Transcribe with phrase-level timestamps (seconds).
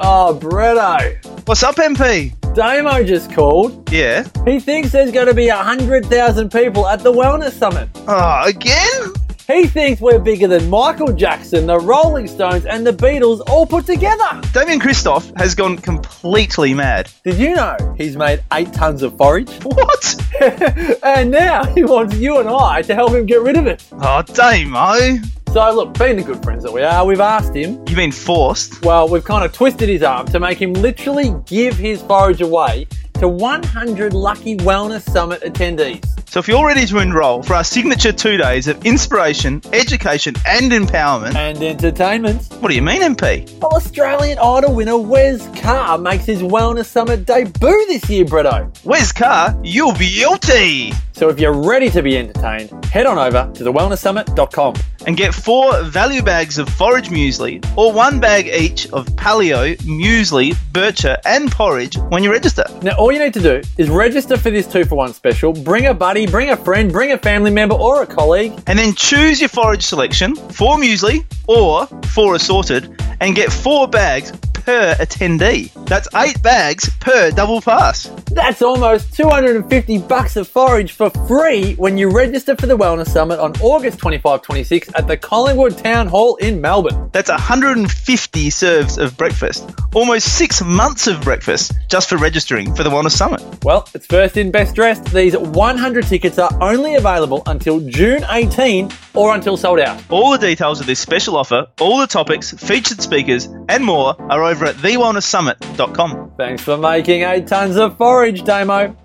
[0.00, 1.46] Oh, Bretto.
[1.46, 2.32] What's up, MP?
[2.54, 3.90] Damo just called.
[3.90, 4.26] Yeah.
[4.44, 7.88] He thinks there's going to be 100,000 people at the Wellness Summit.
[8.06, 9.12] Oh, again?
[9.48, 13.86] He thinks we're bigger than Michael Jackson, the Rolling Stones, and the Beatles all put
[13.86, 14.40] together.
[14.52, 17.10] Damian Kristof has gone completely mad.
[17.24, 19.50] Did you know he's made eight tons of forage?
[19.64, 20.14] What?
[21.02, 23.84] and now he wants you and I to help him get rid of it.
[23.92, 25.18] Oh, Damo.
[25.52, 27.82] So, look, being the good friends that we are, we've asked him.
[27.88, 28.84] You mean forced?
[28.84, 32.86] Well, we've kind of twisted his arm to make him literally give his forage away
[33.14, 36.17] to 100 lucky Wellness Summit attendees.
[36.30, 40.70] So if you're ready to enroll for our signature two days of inspiration, education, and
[40.70, 42.42] empowerment, And entertainment.
[42.60, 43.50] what do you mean, MP?
[43.60, 48.70] Well, Australian Idol winner Wes Carr makes his Wellness Summit debut this year, Bretto.
[48.84, 50.92] Wes Carr, You'll be guilty.
[51.12, 54.74] So if you're ready to be entertained, head on over to thewellnesssummit.com.
[55.06, 60.54] And get four value bags of forage muesli or one bag each of paleo, muesli,
[60.72, 62.64] bircher, and porridge when you register.
[62.82, 65.86] Now, all you need to do is register for this two for one special, bring
[65.86, 69.40] a buddy, bring a friend, bring a family member or a colleague, And then choose
[69.40, 74.32] your forage selection, four muesli or four assorted, and get four bags
[74.68, 75.72] per attendee.
[75.86, 78.12] That's eight bags per double pass.
[78.30, 83.40] That's almost 250 bucks of forage for free when you register for the Wellness Summit
[83.40, 87.08] on August 25 26 at the Collingwood Town Hall in Melbourne.
[87.12, 92.90] That's 150 serves of breakfast, almost six months of breakfast just for registering for the
[92.90, 93.42] Wellness Summit.
[93.64, 95.06] Well, it's first in, best dressed.
[95.06, 99.98] These 100 tickets are only available until June 18 or until sold out.
[100.10, 104.44] All the details of this special offer, all the topics, featured speakers, and more are
[104.44, 106.32] over at thewellnesssummit.com.
[106.36, 108.96] Thanks for making eight tons of forage, Damo.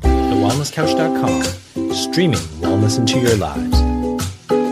[0.00, 3.80] TheWellnessCouch.com, streaming wellness into your lives.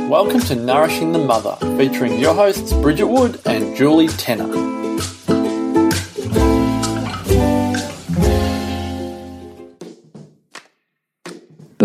[0.08, 4.46] Welcome to Nourishing the Mother, featuring your hosts Bridget Wood and Julie Tenner.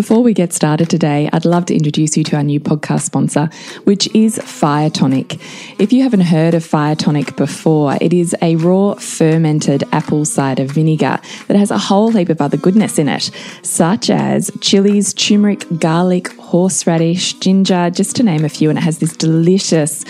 [0.01, 3.51] Before we get started today, I'd love to introduce you to our new podcast sponsor,
[3.83, 5.35] which is Fire Tonic.
[5.79, 10.65] If you haven't heard of Fire Tonic before, it is a raw fermented apple cider
[10.65, 13.29] vinegar that has a whole heap of other goodness in it,
[13.61, 18.71] such as chilies, turmeric, garlic, horseradish, ginger, just to name a few.
[18.71, 20.03] And it has this delicious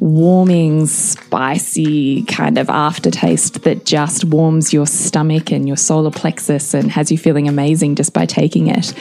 [0.00, 6.90] warming, spicy kind of aftertaste that just warms your stomach and your solar plexus and
[6.90, 8.92] has you feeling amazing just by taking it.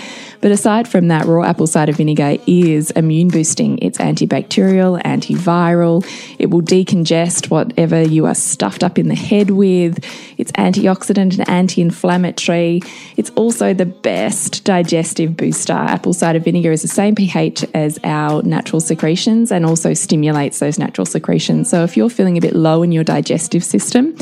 [0.44, 3.78] But aside from that, raw apple cider vinegar is immune boosting.
[3.78, 6.06] It's antibacterial, antiviral.
[6.38, 10.04] It will decongest whatever you are stuffed up in the head with.
[10.38, 12.82] It's antioxidant and anti inflammatory.
[13.16, 15.72] It's also the best digestive booster.
[15.72, 20.78] Apple cider vinegar is the same pH as our natural secretions and also stimulates those
[20.84, 21.64] natural secretion.
[21.64, 24.16] So if you're feeling a bit low in your digestive system,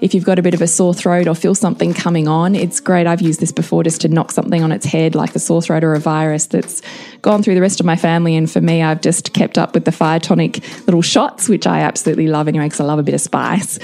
[0.00, 2.80] if you've got a bit of a sore throat or feel something coming on, it's
[2.80, 3.06] great.
[3.06, 5.84] I've used this before just to knock something on its head, like a sore throat
[5.84, 6.82] or a virus that's
[7.22, 8.36] gone through the rest of my family.
[8.36, 11.80] And for me, I've just kept up with the fire tonic little shots, which I
[11.80, 13.78] absolutely love anyway, because I love a bit of spice.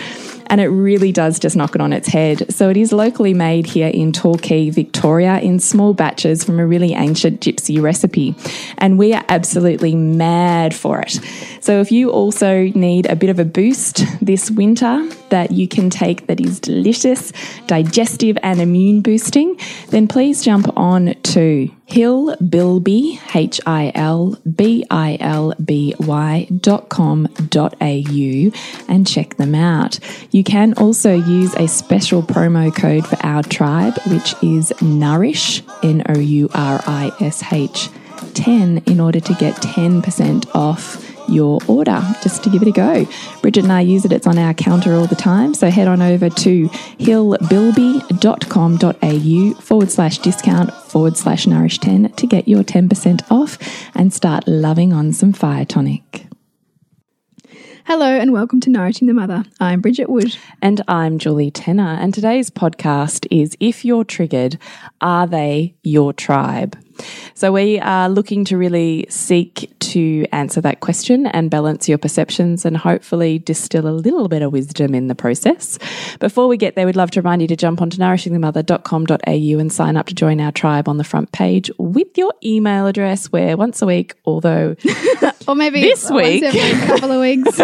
[0.47, 2.53] And it really does just knock it on its head.
[2.53, 6.94] So it is locally made here in Torquay, Victoria, in small batches from a really
[6.94, 8.34] ancient gypsy recipe.
[8.78, 11.19] And we are absolutely mad for it.
[11.60, 15.91] So if you also need a bit of a boost this winter that you can
[15.91, 17.33] take that is delicious,
[17.66, 25.17] digestive, and immune boosting, then please jump on to Hilbilby, H I L B I
[25.21, 28.53] L B Y dot com dot au
[28.89, 29.99] and check them out.
[30.31, 36.03] You can also use a special promo code for our tribe, which is Nourish, N
[36.09, 37.91] O U R I S H
[38.34, 43.06] 10, in order to get 10% off your order just to give it a go.
[43.42, 45.54] Bridget and I use it, it's on our counter all the time.
[45.54, 52.48] So head on over to hilbilby.com.au forward slash discount forward slash nourish 10 to get
[52.48, 53.59] your 10% off
[53.94, 56.26] and start loving on some fire tonic.
[57.86, 59.44] Hello and welcome to Nourishing the Mother.
[59.60, 60.34] I'm Bridget Wood.
[60.62, 61.98] And I'm Julie Tenner.
[62.00, 64.59] And today's podcast is If You're Triggered,
[65.03, 66.78] Are They Your Tribe?
[67.34, 72.64] So we are looking to really seek to answer that question and balance your perceptions
[72.64, 75.78] and hopefully distill a little bit of wisdom in the process.
[76.20, 79.96] Before we get there, we'd love to remind you to jump onto nourishingthemother.com.au and sign
[79.96, 83.82] up to join our tribe on the front page with your email address where once
[83.82, 84.76] a week, although
[85.46, 86.42] Or maybe This week.
[86.42, 87.60] every couple of weeks.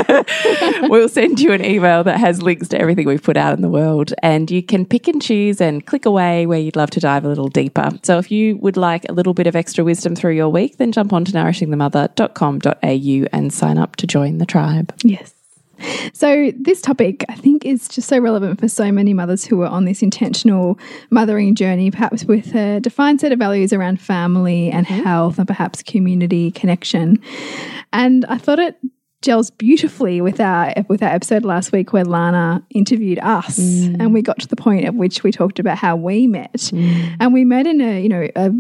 [0.91, 3.71] we'll send you an email that has links to everything we've put out in the
[3.71, 7.25] world and you can pick and choose and click away where you'd love to dive
[7.25, 7.91] a little deeper.
[8.03, 10.93] So if you would like a little bit of extra wisdom through your week, then
[10.93, 14.95] jump on to nourishingthemother.com.au and sign up to join the tribe.
[15.05, 15.35] Yes.
[16.13, 19.69] So, this topic I think is just so relevant for so many mothers who are
[19.69, 20.79] on this intentional
[21.11, 25.03] mothering journey, perhaps with a defined set of values around family and mm-hmm.
[25.03, 27.19] health and perhaps community connection.
[27.93, 28.77] And I thought it
[29.23, 33.97] gels beautifully with our with our episode last week where Lana interviewed us mm.
[34.01, 36.53] and we got to the point at which we talked about how we met.
[36.55, 37.17] Mm.
[37.21, 38.51] And we met in a, you know, a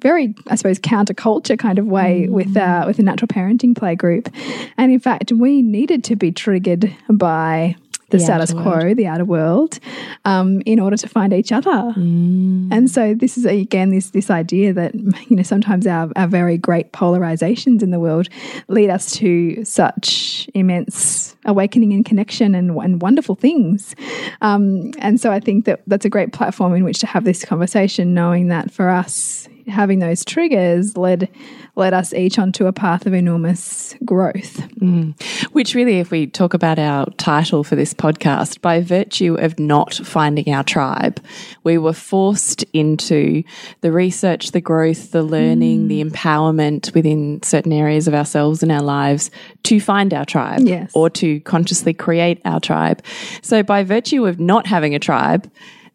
[0.00, 4.28] very, I suppose, counterculture kind of way with uh, with a natural parenting play group.
[4.76, 7.76] And in fact, we needed to be triggered by
[8.10, 8.96] the, The status quo, world.
[8.96, 9.78] the outer world,
[10.24, 11.94] um, in order to find each other.
[11.96, 14.94] And so this is again this this idea that
[15.28, 18.28] you know sometimes our, our very great polarizations in the world
[18.66, 23.94] lead us to such immense awakening and connection and, and wonderful things.
[24.40, 27.44] Um, and so I think that that's a great platform in which to have this
[27.44, 31.28] conversation, knowing that for us having those triggers led
[31.76, 34.58] led us each onto a path of enormous growth.
[34.80, 35.20] Mm.
[35.52, 39.94] Which, really, if we talk about our title for this podcast, by virtue of not
[39.94, 41.24] finding our tribe,
[41.64, 43.42] we were forced into
[43.80, 46.10] the research, the growth, the learning, the mm.
[46.10, 49.30] empowerment within certain areas of ourselves and our lives
[49.62, 50.90] to find our tribe Yes.
[50.94, 53.02] or to consciously create our tribe.
[53.42, 55.50] So, by virtue of not having a tribe,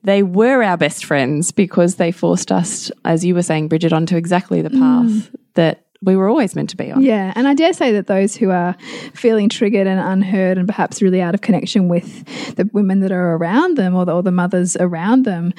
[0.05, 4.15] they were our best friends because they forced us, as you were saying, Bridget, onto
[4.15, 4.79] exactly the mm.
[4.79, 7.01] path that we were always meant to be on.
[7.01, 8.75] Yeah, and I dare say that those who are
[9.13, 13.35] feeling triggered and unheard and perhaps really out of connection with the women that are
[13.35, 15.53] around them or the, or the mothers around them,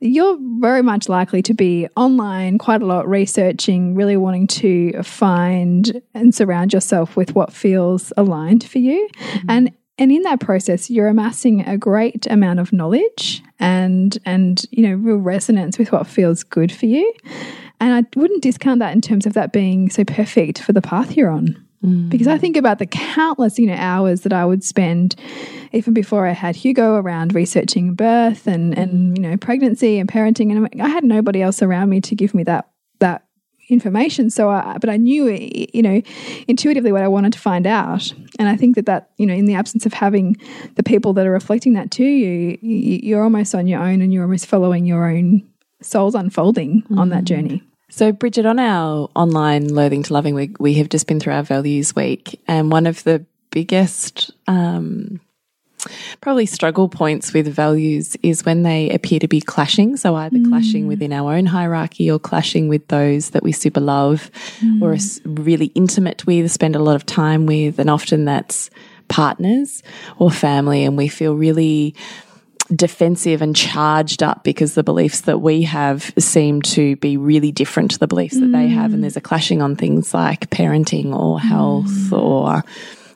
[0.00, 6.00] you're very much likely to be online quite a lot researching, really wanting to find
[6.14, 9.06] and surround yourself with what feels aligned for you.
[9.12, 9.50] Mm-hmm.
[9.50, 14.82] And and in that process you're amassing a great amount of knowledge and and you
[14.82, 17.12] know real resonance with what feels good for you.
[17.78, 21.16] And i wouldn't discount that in terms of that being so perfect for the path
[21.16, 21.64] you're on.
[21.84, 22.08] Mm.
[22.10, 25.16] Because i think about the countless you know hours that i would spend
[25.72, 29.16] even before i had hugo around researching birth and and mm.
[29.16, 30.50] you know pregnancy and parenting.
[30.50, 32.69] And i had nobody else around me to give me that that
[33.70, 34.30] information.
[34.30, 35.26] So I, but i knew
[35.72, 36.02] you know
[36.48, 38.12] intuitively what i wanted to find out.
[38.38, 40.36] And i think that that you know in the absence of having
[40.74, 44.12] the people that are reflecting that to you you- you're almost on your own and
[44.12, 45.42] you're almost following your own
[45.82, 47.62] soul's unfolding on that journey.
[47.92, 51.42] So, Bridget, on our online Loathing to Loving week, we have just been through our
[51.42, 55.20] values week, and one of the biggest, um,
[56.20, 59.96] probably struggle points with values is when they appear to be clashing.
[59.96, 60.88] So, either clashing mm.
[60.88, 64.30] within our own hierarchy or clashing with those that we super love
[64.80, 65.46] or are mm.
[65.46, 68.70] really intimate with, spend a lot of time with, and often that's
[69.08, 69.82] partners
[70.18, 71.94] or family, and we feel really
[72.74, 77.90] defensive and charged up because the beliefs that we have seem to be really different
[77.90, 78.92] to the beliefs that they have.
[78.92, 79.02] And mm.
[79.02, 82.64] there's a clashing on things like parenting or health or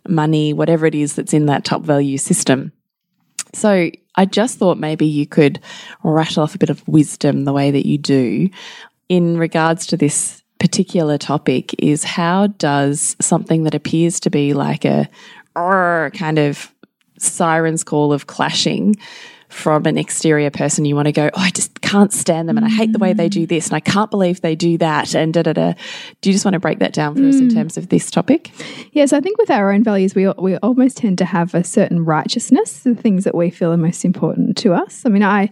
[0.09, 2.73] money, whatever it is that's in that top value system.
[3.53, 5.61] So I just thought maybe you could
[6.03, 8.49] rattle off a bit of wisdom the way that you do
[9.09, 14.85] in regards to this particular topic is how does something that appears to be like
[14.85, 15.09] a
[15.55, 16.73] kind of
[17.19, 18.97] siren's call of clashing
[19.55, 22.67] from an exterior person you want to go oh i just can't stand them and
[22.67, 25.33] i hate the way they do this and i can't believe they do that and
[25.35, 25.73] da da da
[26.21, 27.55] do you just want to break that down for us in mm.
[27.55, 28.51] terms of this topic
[28.93, 32.05] Yes, I think with our own values, we we almost tend to have a certain
[32.05, 35.03] righteousness, the things that we feel are most important to us.
[35.05, 35.51] I mean, I,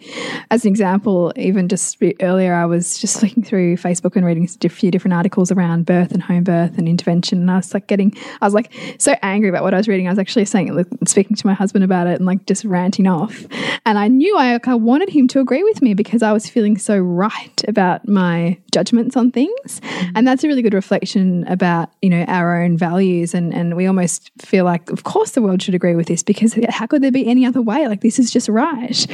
[0.51, 4.69] as an example, even just earlier, I was just looking through Facebook and reading a
[4.69, 8.15] few different articles around birth and home birth and intervention, and I was like getting,
[8.41, 10.07] I was like so angry about what I was reading.
[10.07, 13.45] I was actually saying, speaking to my husband about it and like just ranting off,
[13.85, 16.49] and I knew I, like, I wanted him to agree with me because I was
[16.49, 19.81] feeling so right about my judgments on things,
[20.15, 23.35] and that's a really good reflection about you know our own values.
[23.35, 26.59] And and we almost feel like of course the world should agree with this because
[26.69, 27.89] how could there be any other way?
[27.89, 29.07] Like this is just right.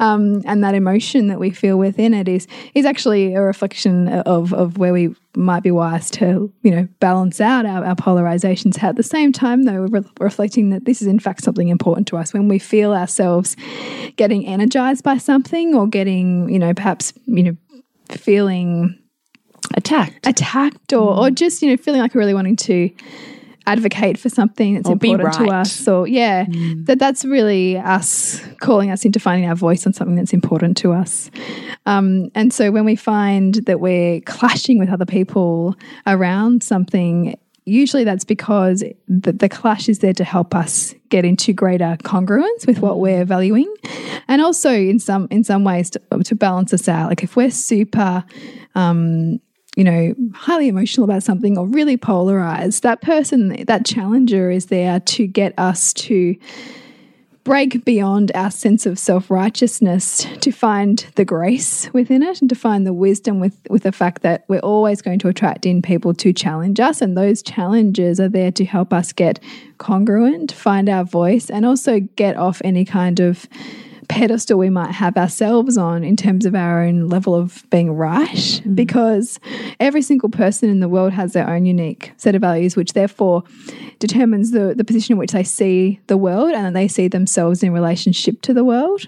[0.00, 4.52] Um, and that emotion that we feel within it is is actually a reflection of
[4.54, 8.82] of where we might be wise to you know balance out our, our polarizations.
[8.82, 12.08] At the same time though we're re- reflecting that this is in fact something important
[12.08, 12.32] to us.
[12.32, 13.56] When we feel ourselves
[14.16, 17.56] getting energized by something or getting you know perhaps you know
[18.08, 18.98] feeling
[19.74, 20.26] attacked.
[20.26, 22.90] Attacked or, or just you know feeling like we're really wanting to
[23.66, 26.46] advocate for something that's Or important to us or yeah
[26.84, 30.92] that that's really us calling us into finding our voice on something that's important to
[30.92, 31.30] us.
[31.86, 35.74] Um, and so when we find that we're clashing with other people
[36.06, 37.36] around something
[37.66, 42.66] usually that's because the, the clash is there to help us get into greater congruence
[42.66, 43.72] with what we're valuing.
[44.28, 47.08] And also in some in some ways to, to balance us out.
[47.08, 48.24] Like if we're super
[48.74, 49.40] um,
[49.80, 55.00] you know, highly emotional about something or really polarized, that person, that challenger is there
[55.00, 56.36] to get us to
[57.44, 62.86] break beyond our sense of self-righteousness to find the grace within it and to find
[62.86, 66.34] the wisdom with with the fact that we're always going to attract in people to
[66.34, 67.00] challenge us.
[67.00, 69.40] And those challenges are there to help us get
[69.78, 73.48] congruent find our voice and also get off any kind of
[74.10, 78.28] pedestal we might have ourselves on in terms of our own level of being right
[78.28, 78.74] mm.
[78.74, 79.38] because
[79.78, 83.44] every single person in the world has their own unique set of values which therefore
[84.00, 87.72] determines the, the position in which they see the world and they see themselves in
[87.72, 89.06] relationship to the world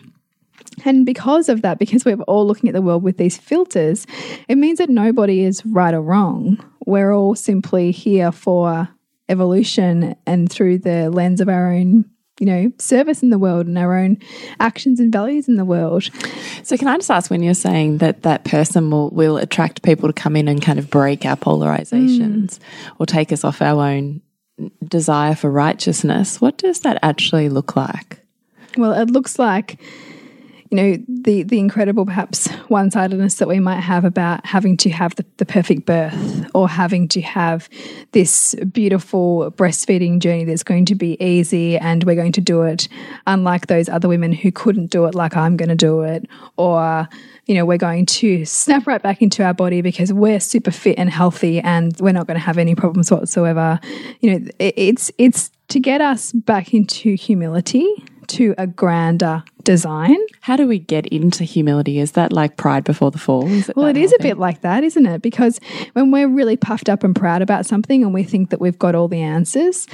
[0.84, 4.06] and because of that, because we're all looking at the world with these filters,
[4.48, 6.58] it means that nobody is right or wrong.
[6.86, 8.88] We're all simply here for
[9.28, 12.06] evolution and through the lens of our own
[12.42, 14.18] you know, service in the world and our own
[14.58, 16.10] actions and values in the world.
[16.64, 20.08] So, can I just ask when you're saying that that person will, will attract people
[20.08, 22.60] to come in and kind of break our polarizations mm.
[22.98, 24.22] or take us off our own
[24.84, 28.18] desire for righteousness, what does that actually look like?
[28.76, 29.78] Well, it looks like
[30.72, 34.88] you know the the incredible perhaps one sidedness that we might have about having to
[34.88, 37.68] have the, the perfect birth or having to have
[38.12, 42.88] this beautiful breastfeeding journey that's going to be easy and we're going to do it
[43.26, 46.26] unlike those other women who couldn't do it like I'm going to do it
[46.56, 47.06] or
[47.44, 50.98] you know we're going to snap right back into our body because we're super fit
[50.98, 53.78] and healthy and we're not going to have any problems whatsoever.
[54.20, 57.86] You know it, it's it's to get us back into humility
[58.32, 60.16] to a grander design.
[60.40, 61.98] How do we get into humility?
[61.98, 63.46] Is that like pride before the fall?
[63.46, 65.22] It well, it is a bit like that, isn't it?
[65.22, 65.60] Because
[65.92, 68.94] when we're really puffed up and proud about something and we think that we've got
[68.94, 69.86] all the answers,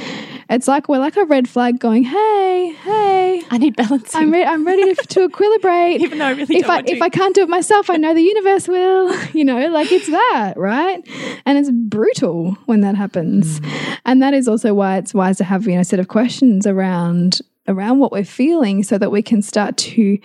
[0.49, 4.15] it's like we're like a red flag going, "Hey, hey, I need balance.
[4.15, 5.99] I'm, re I'm ready to, to equilibrate.
[5.99, 8.23] Even though I really if I if I can't do it myself, I know the
[8.23, 9.17] universe will.
[9.39, 11.07] You know, like it's that, right?
[11.45, 13.99] And it's brutal when that happens, mm.
[14.05, 16.67] and that is also why it's wise to have you know a set of questions
[16.67, 20.19] around around what we're feeling so that we can start to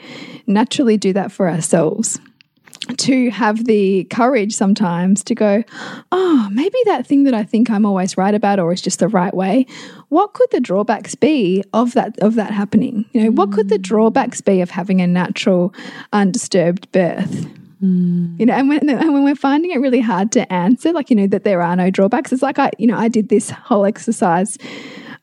[0.48, 2.20] naturally do that for ourselves.
[2.98, 5.64] To have the courage sometimes to go,
[6.12, 9.08] oh, maybe that thing that I think I'm always right about or is just the
[9.08, 9.68] right way.
[10.10, 13.06] What could the drawbacks be of that of that happening?
[13.14, 13.36] You know, mm.
[13.36, 15.74] what could the drawbacks be of having a natural,
[16.12, 17.48] undisturbed birth?
[17.82, 18.38] Mm.
[18.38, 21.16] You know, and when, and when we're finding it really hard to answer, like, you
[21.16, 23.86] know, that there are no drawbacks, it's like I, you know, I did this whole
[23.86, 24.58] exercise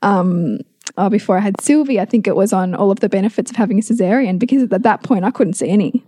[0.02, 0.60] um,
[1.00, 3.56] oh, before I had Sylvie, I think it was on all of the benefits of
[3.56, 6.04] having a cesarean because at that point I couldn't see any.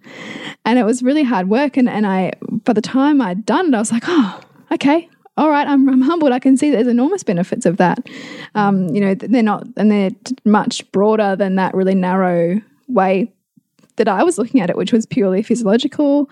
[0.64, 1.76] And it was really hard work.
[1.76, 2.32] And, and I,
[2.64, 6.02] by the time I'd done it, I was like, oh, okay, all right, I'm, I'm
[6.02, 6.32] humbled.
[6.32, 8.06] I can see there's enormous benefits of that.
[8.54, 10.10] Um, you know, they're not, and they're
[10.44, 13.32] much broader than that really narrow way
[13.96, 16.28] that I was looking at it, which was purely physiological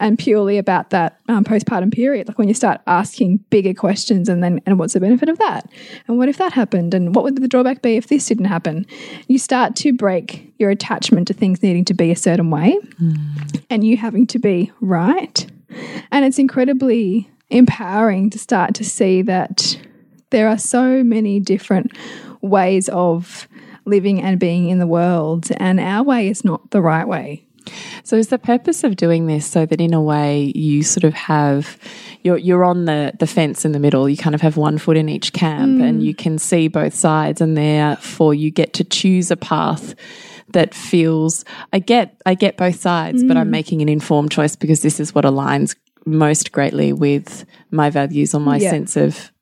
[0.00, 2.28] and purely about that um, postpartum period.
[2.28, 5.70] Like when you start asking bigger questions, and then, and what's the benefit of that?
[6.06, 6.94] And what if that happened?
[6.94, 8.86] And what would the drawback be if this didn't happen?
[9.28, 13.64] You start to break your attachment to things needing to be a certain way mm.
[13.70, 15.46] and you having to be right.
[16.10, 19.78] And it's incredibly empowering to start to see that
[20.30, 21.96] there are so many different
[22.40, 23.48] ways of
[23.84, 27.45] living and being in the world, and our way is not the right way.
[28.04, 31.14] So is the purpose of doing this so that in a way you sort of
[31.14, 31.78] have
[32.22, 34.08] you're you're on the the fence in the middle.
[34.08, 35.88] You kind of have one foot in each camp mm.
[35.88, 39.94] and you can see both sides and therefore you get to choose a path
[40.50, 43.28] that feels I get I get both sides, mm.
[43.28, 43.50] but I'm mm.
[43.50, 48.40] making an informed choice because this is what aligns most greatly with my values or
[48.40, 48.70] my yeah.
[48.70, 49.32] sense of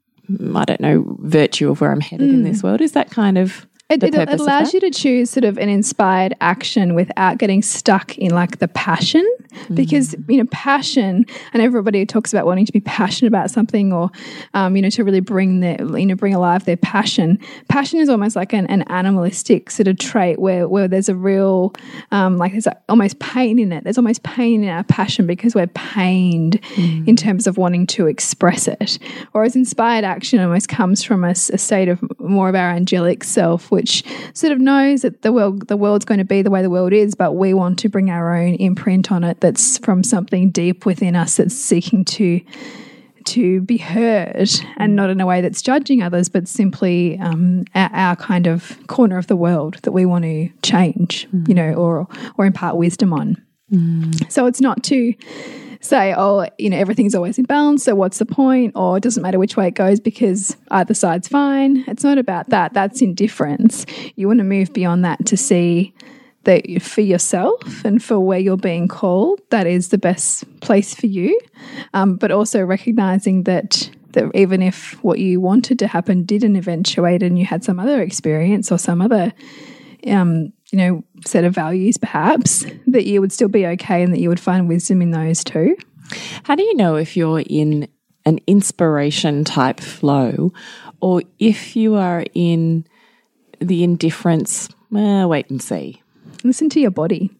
[0.54, 2.34] I don't know virtue of where I'm headed mm.
[2.34, 2.80] in this world.
[2.80, 6.34] Is that kind of it, it, it allows you to choose sort of an inspired
[6.40, 9.26] action without getting stuck in like the passion.
[9.54, 9.76] Mm.
[9.76, 14.10] because you know passion and everybody talks about wanting to be passionate about something or
[14.52, 17.38] um, you know to really bring their you know bring alive their passion.
[17.68, 21.72] Passion is almost like an, an animalistic sort of trait where where there's a real
[22.10, 23.84] um, like there's almost pain in it.
[23.84, 27.06] There's almost pain in our passion because we're pained mm.
[27.06, 28.98] in terms of wanting to express it.
[29.32, 33.70] Whereas inspired action almost comes from a, a state of more of our angelic self
[33.74, 36.70] which sort of knows that the world the world's going to be the way the
[36.70, 40.50] world is, but we want to bring our own imprint on it that's from something
[40.50, 42.40] deep within us that's seeking to
[43.24, 47.90] to be heard and not in a way that's judging others, but simply um, our,
[47.92, 51.48] our, kind of corner of the world that we want to change, mm.
[51.48, 52.06] you know, or
[52.38, 53.42] or impart wisdom on.
[53.72, 54.30] Mm.
[54.30, 55.14] So it's not to
[55.84, 58.72] say, oh, you know, everything's always in balance, so what's the point?
[58.74, 61.84] Or it doesn't matter which way it goes because either side's fine.
[61.86, 62.72] It's not about that.
[62.72, 63.86] That's indifference.
[64.16, 65.94] You want to move beyond that to see
[66.44, 71.06] that for yourself and for where you're being called, that is the best place for
[71.06, 71.38] you.
[71.92, 77.22] Um, but also recognizing that that even if what you wanted to happen didn't eventuate
[77.22, 79.32] and you had some other experience or some other
[80.06, 84.18] um, you know set of values perhaps that you would still be okay and that
[84.18, 85.76] you would find wisdom in those too
[86.42, 87.86] How do you know if you're in
[88.26, 90.52] an inspiration type flow
[91.00, 92.86] or if you are in
[93.60, 96.02] the indifference, eh, wait and see?
[96.42, 97.30] listen to your body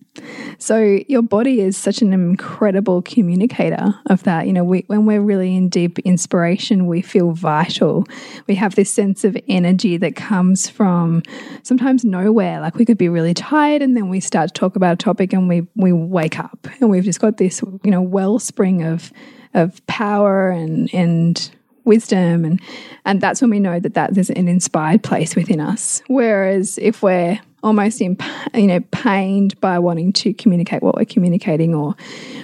[0.59, 4.47] so your body is such an incredible communicator of that.
[4.47, 8.06] You know we, when we're really in deep inspiration we feel vital.
[8.47, 11.23] We have this sense of energy that comes from
[11.62, 12.61] sometimes nowhere.
[12.61, 15.33] Like we could be really tired and then we start to talk about a topic
[15.33, 16.66] and we we wake up.
[16.80, 19.12] And we've just got this you know wellspring of
[19.54, 21.50] of power and and
[21.85, 22.44] wisdom.
[22.44, 22.61] And
[23.04, 26.02] and that's when we know that that there's an inspired place within us.
[26.06, 28.16] Whereas if we're almost in
[28.54, 31.97] you know pained by wanting to communicate what we're communicating or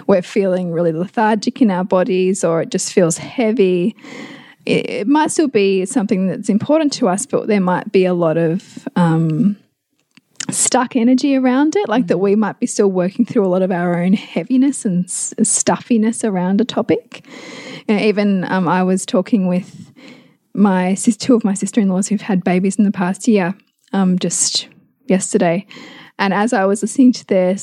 [0.09, 3.95] we're feeling really lethargic in our bodies or it just feels heavy.
[4.67, 8.15] It, it might still be something that's important to us but there might be a
[8.15, 9.57] lot of um,
[10.51, 13.71] stuck energy around it like that we might be still working through a lot of
[13.71, 17.25] our own heaviness and s- stuffiness around a topic.
[17.87, 19.93] You know, even um, i was talking with
[20.55, 23.55] my sis two of my sister-in-laws who've had babies in the past year
[23.93, 24.69] um, just
[25.11, 25.67] yesterday
[26.19, 27.57] and as i was listening to their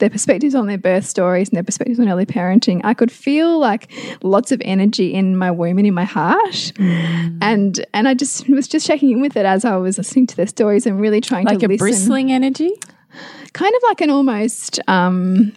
[0.00, 3.58] their perspectives on their birth stories and their perspectives on early parenting, I could feel
[3.58, 3.92] like
[4.22, 6.72] lots of energy in my womb and in my heart.
[6.78, 10.36] And and I just was just checking in with it as I was listening to
[10.36, 11.84] their stories and really trying Like to like a listen.
[11.84, 12.70] bristling energy?
[13.52, 15.52] Kind of like an almost um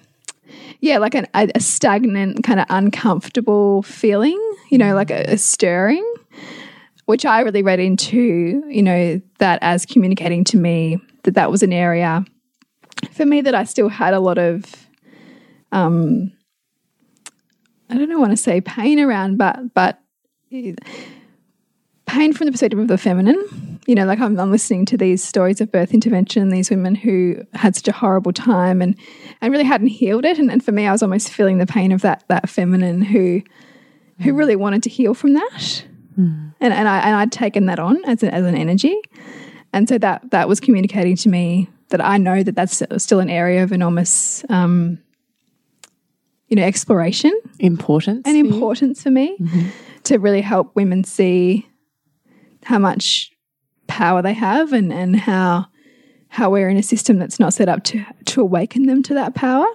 [0.82, 4.38] yeah, like an, a, a stagnant, kind of uncomfortable feeling,
[4.70, 6.04] you know, like a, a stirring,
[7.06, 11.64] which I really read into, you know, that as communicating to me that that was
[11.64, 12.26] an area
[13.12, 14.64] for me that I still had a lot of,
[15.72, 16.32] um,
[17.90, 20.00] I don't know, want to say pain around, but but
[22.06, 23.80] pain from the perspective of the feminine.
[23.86, 27.46] You know, like I'm, I'm listening to these stories of birth intervention, these women who
[27.54, 28.96] had such a horrible time and
[29.42, 30.40] and really hadn't healed it.
[30.40, 33.42] And, and for me, I was almost feeling the pain of that that feminine who
[34.22, 35.86] who really wanted to heal from that.
[36.62, 38.96] And and I and I'd taken that on as, a, as an energy.
[39.74, 43.30] And so that that was communicating to me that I know that that's still an
[43.30, 45.00] area of enormous, um,
[46.48, 48.24] you know, exploration Importance.
[48.26, 49.38] and for importance for me
[50.04, 51.68] to really help women see
[52.64, 53.32] how much
[53.88, 55.68] power they have and and how
[56.30, 59.36] how we're in a system that's not set up to to awaken them to that
[59.36, 59.66] power.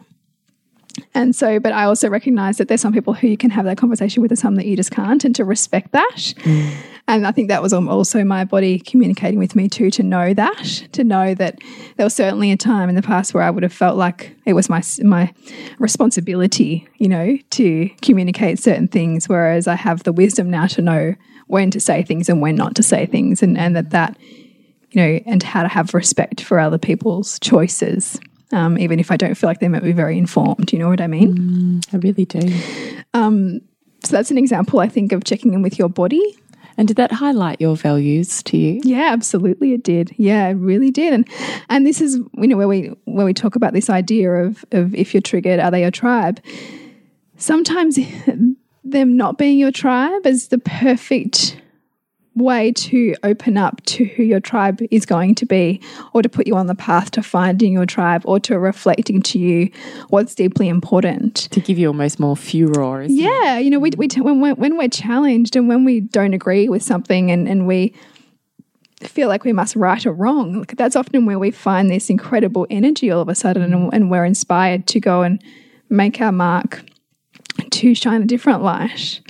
[1.15, 3.79] And so, but I also recognize that there's some people who you can have that
[3.79, 6.17] conversation with and some that you just can't, and to respect that.
[6.17, 6.75] Mm.
[7.09, 10.83] And I think that was also my body communicating with me too, to know that,
[10.93, 11.59] to know that
[11.97, 14.53] there was certainly a time in the past where I would have felt like it
[14.53, 15.33] was my my
[15.79, 19.29] responsibility, you know, to communicate certain things.
[19.29, 21.15] Whereas I have the wisdom now to know
[21.47, 24.19] when to say things and when not to say things, and and that that
[24.91, 28.19] you know, and how to have respect for other people's choices.
[28.51, 31.01] Um, even if I don't feel like they might be very informed, you know what
[31.03, 31.81] I mean?
[31.93, 32.41] I really do.
[34.05, 36.39] So that's an example, I think, of checking in with your body
[36.79, 38.81] And did that highlight your values to you?
[38.85, 40.15] Yeah, absolutely it did.
[40.17, 41.13] Yeah, it really did.
[41.13, 41.29] And
[41.69, 44.95] and this is you know where we where we talk about this idea of of
[44.95, 46.41] if you're triggered, are they your tribe?
[47.37, 47.99] Sometimes
[48.85, 51.61] them not being your tribe is the perfect
[52.39, 55.81] way to open up to who your tribe is going to be
[56.13, 59.39] or to put you on the path to finding your tribe or to reflecting to
[59.39, 59.71] you
[60.09, 61.49] what's deeply important.
[61.51, 63.03] To give you almost more furor.
[63.03, 63.23] isn't it?
[63.23, 66.69] Yeah, you know, we, we when we're, when we're challenged and when we don't agree
[66.69, 67.95] with something and, and we
[69.01, 73.11] feel like we must right or wrong, that's often where we find this incredible energy
[73.11, 75.43] all of a sudden and, and we're inspired to go and
[75.89, 76.85] make our mark
[77.71, 79.21] to shine a different light.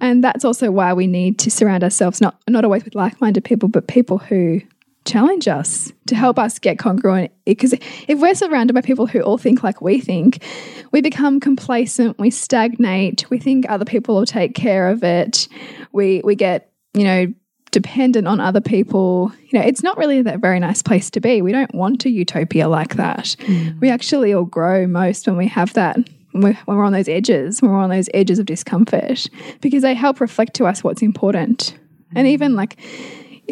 [0.00, 3.68] And that's also why we need to surround ourselves not not always with like-minded people,
[3.68, 4.60] but people who
[5.04, 7.32] challenge us to help us get congruent.
[7.44, 7.74] Because
[8.06, 10.44] if we're surrounded by people who all think like we think
[10.92, 15.48] we become complacent we stagnate we think other people will take care of it
[15.90, 17.26] we we get you know
[17.72, 19.32] dependent on other people.
[19.48, 21.42] You know it's not really that very nice place to be.
[21.42, 23.34] We don't want a utopia like that.
[23.40, 23.80] Mm.
[23.80, 25.96] We actually all grow most when we have that
[26.32, 29.28] when we're, on those edges when we're on those edges of discomfort
[29.60, 31.76] because they help reflect to us what's important
[32.14, 32.78] and even like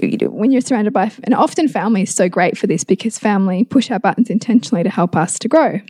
[0.03, 3.91] when you're surrounded by, and often family is so great for this because family push
[3.91, 5.81] our buttons intentionally to help us to grow.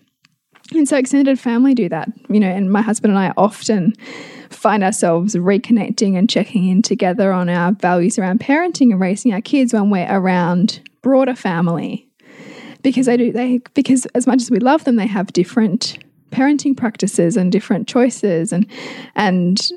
[0.72, 3.94] And so extended family do that, you know, and my husband and I often
[4.50, 9.40] find ourselves reconnecting and checking in together on our values around parenting and raising our
[9.40, 12.08] kids when we're around broader family.
[12.82, 15.98] because they do they because as much as we love them, they have different
[16.30, 18.52] parenting practices and different choices.
[18.52, 18.66] And
[19.14, 19.70] and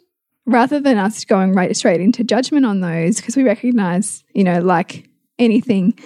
[0.45, 4.59] rather than us going right straight into judgment on those because we recognize you know
[4.59, 5.97] like anything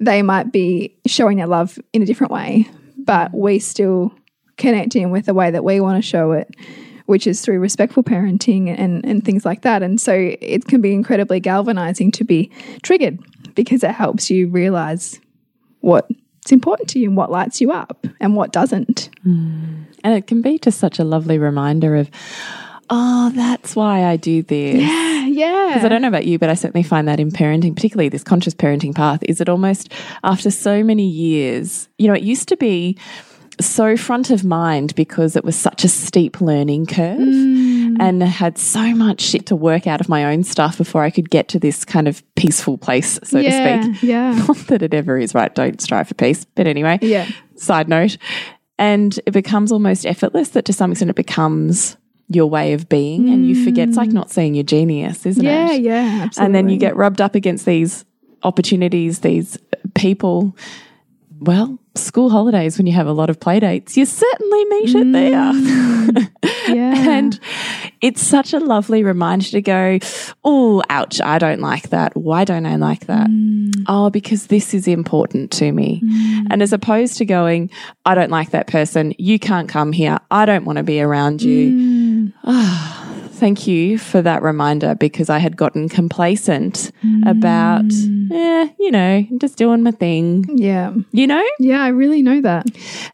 [0.00, 4.12] they might be showing their love in a different way but we still
[4.56, 6.52] connect in with the way that we want to show it
[7.06, 9.82] which is through respectful parenting and, and things like that.
[9.82, 12.50] And so it can be incredibly galvanizing to be
[12.82, 13.18] triggered
[13.54, 15.20] because it helps you realize
[16.44, 19.08] what's important to you and what lights you up and what doesn't.
[19.26, 19.86] Mm.
[20.04, 22.10] And it can be just such a lovely reminder of,
[22.90, 24.82] oh, that's why I do this.
[24.82, 25.68] yeah yeah.
[25.68, 28.22] Because I don't know about you, but I certainly find that in parenting, particularly this
[28.22, 32.56] conscious parenting path, is it almost after so many years, you know, it used to
[32.56, 32.98] be
[33.60, 37.63] so front of mind because it was such a steep learning curve mm.
[37.94, 38.02] Mm.
[38.02, 41.30] and had so much shit to work out of my own stuff before I could
[41.30, 44.02] get to this kind of peaceful place, so yeah, to speak.
[44.08, 45.54] yeah Not that it ever is, right?
[45.54, 46.44] Don't strive for peace.
[46.54, 47.28] But anyway, Yeah.
[47.56, 48.16] side note.
[48.78, 51.96] And it becomes almost effortless that to some extent it becomes
[52.28, 54.14] your way of being and you forget it's like mm.
[54.14, 55.82] not seeing your genius, isn't yeah it?
[55.82, 58.04] yeah absolutely And then you get rubbed up against these
[58.42, 60.56] opportunities, these uh, people.
[61.40, 65.12] Well, school holidays when you have a lot of play dates, you certainly meet it
[65.12, 65.52] there.
[65.52, 66.30] Mm.
[66.74, 67.38] yeah And
[68.04, 69.98] it's such a lovely reminder to go,
[70.44, 72.14] oh, ouch, I don't like that.
[72.14, 73.28] Why don't I like that?
[73.28, 73.84] Mm.
[73.88, 76.02] Oh, because this is important to me.
[76.04, 76.48] Mm.
[76.50, 77.70] And as opposed to going,
[78.04, 79.14] I don't like that person.
[79.16, 80.18] You can't come here.
[80.30, 81.70] I don't want to be around you.
[81.70, 82.32] Mm.
[82.44, 83.03] Ah,
[83.44, 87.28] thank you for that reminder because I had gotten complacent mm.
[87.28, 87.84] about,
[88.34, 90.94] eh, you know, just doing my thing, yeah.
[91.12, 91.44] You know?
[91.58, 92.64] yeah I really know that.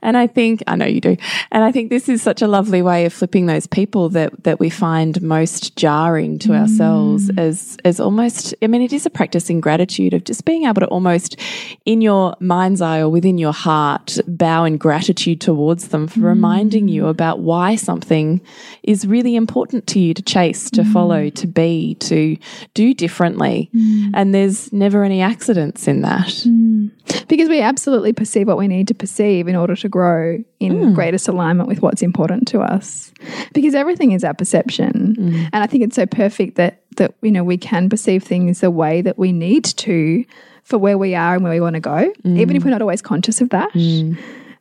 [0.03, 1.17] And I think I know you do.
[1.51, 4.61] And I think this is such a lovely way of flipping those people that that
[4.61, 7.37] we find most jarring to ourselves mm.
[7.37, 10.81] as as almost I mean it is a practice in gratitude of just being able
[10.81, 11.37] to almost
[11.85, 16.25] in your mind's eye or within your heart bow in gratitude towards them for mm.
[16.27, 18.41] reminding you about why something
[18.85, 22.37] is really important to you to chase, to follow, to be, to
[22.75, 23.71] do differently.
[23.75, 24.11] Mm.
[24.15, 26.29] And there's never any accidents in that.
[26.29, 26.91] Mm.
[27.29, 30.95] because we absolutely perceive what we need to perceive in order to grow in mm.
[30.95, 33.13] greatest alignment with what's important to us.
[33.53, 35.17] Because everything is our perception.
[35.53, 38.71] And i think it's so perfect that that you know we can perceive things the
[38.71, 40.25] way that we need to
[40.65, 43.03] for where we are and where we want to go even if we're not always
[43.03, 43.71] conscious of that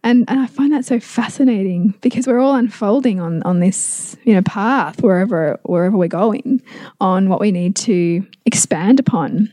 [0.04, 4.34] and, and I find that so fascinating because we're all unfolding on on this you
[4.34, 6.62] know path wherever wherever we're going
[7.02, 9.52] on what we need to expand upon.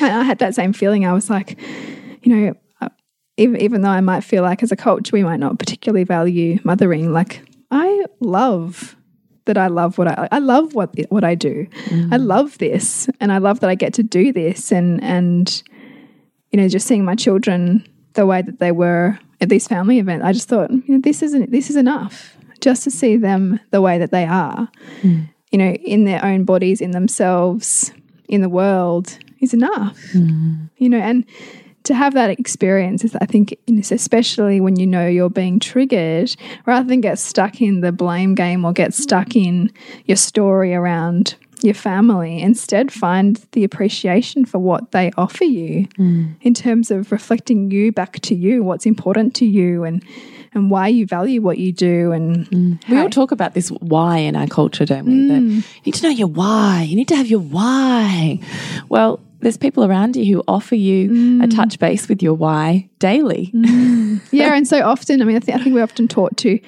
[0.00, 1.04] And I had that same feeling.
[1.04, 1.58] I was like,
[2.22, 2.88] you know, uh,
[3.36, 6.58] even, even though I might feel like as a coach we might not particularly value
[6.64, 8.96] mothering, like I love
[9.46, 11.66] that I love what I I love what what I do.
[12.10, 15.62] I love this, and I love that I get to do this, and and
[16.50, 20.24] you know, just seeing my children the way that they were at these family events,
[20.24, 23.82] I just thought, you know, this isn't this is enough just to see them the
[23.82, 24.70] way that they are,
[25.02, 25.22] hmm.
[25.50, 27.92] you know, in their own bodies, in themselves,
[28.28, 29.98] in the world, is enough.
[30.12, 30.66] Hmm.
[30.78, 31.26] You know, and
[31.82, 33.56] to have that experience is, I think,
[33.90, 38.64] especially when you know you're being triggered, rather than get stuck in the blame game
[38.64, 39.72] or get stuck in
[40.04, 46.34] your story around your family, instead find the appreciation for what they offer you mm.
[46.40, 50.02] in terms of reflecting you back to you, what's important to you, and
[50.54, 52.88] and why you value what you do, and mm.
[52.88, 55.28] We how- all talk about this why in our culture, don't we?
[55.28, 55.56] That mm.
[55.56, 56.82] you need to know your why.
[56.82, 58.38] You need to have your why.
[58.88, 63.50] Well, there's people around you who offer you a touch base with your why daily.
[64.30, 66.58] yeah, and so often, I mean, I, th- I think we're often taught to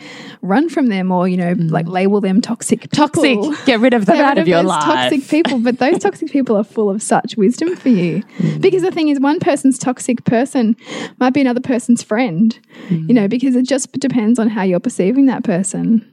[0.43, 3.09] run from them or you know, like label them toxic, people.
[3.09, 3.67] Toxic.
[3.67, 4.83] Get rid of them Get out rid of your life.
[4.85, 8.23] Toxic people, but those toxic people are full of such wisdom for you.
[8.39, 8.61] Mm.
[8.61, 10.77] Because the thing is, one person's toxic person
[11.19, 12.59] might be another person's friend,
[12.89, 13.09] Mm.
[13.09, 16.05] you know, because it just depends on how you're perceiving that person.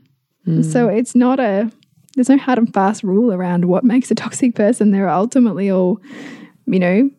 [0.48, 0.64] Mm.
[0.64, 1.72] So it's not a,
[2.16, 4.92] there's no hard and fast rule around what makes a toxic person.
[4.92, 6.00] They're ultimately all,
[6.66, 7.10] you know,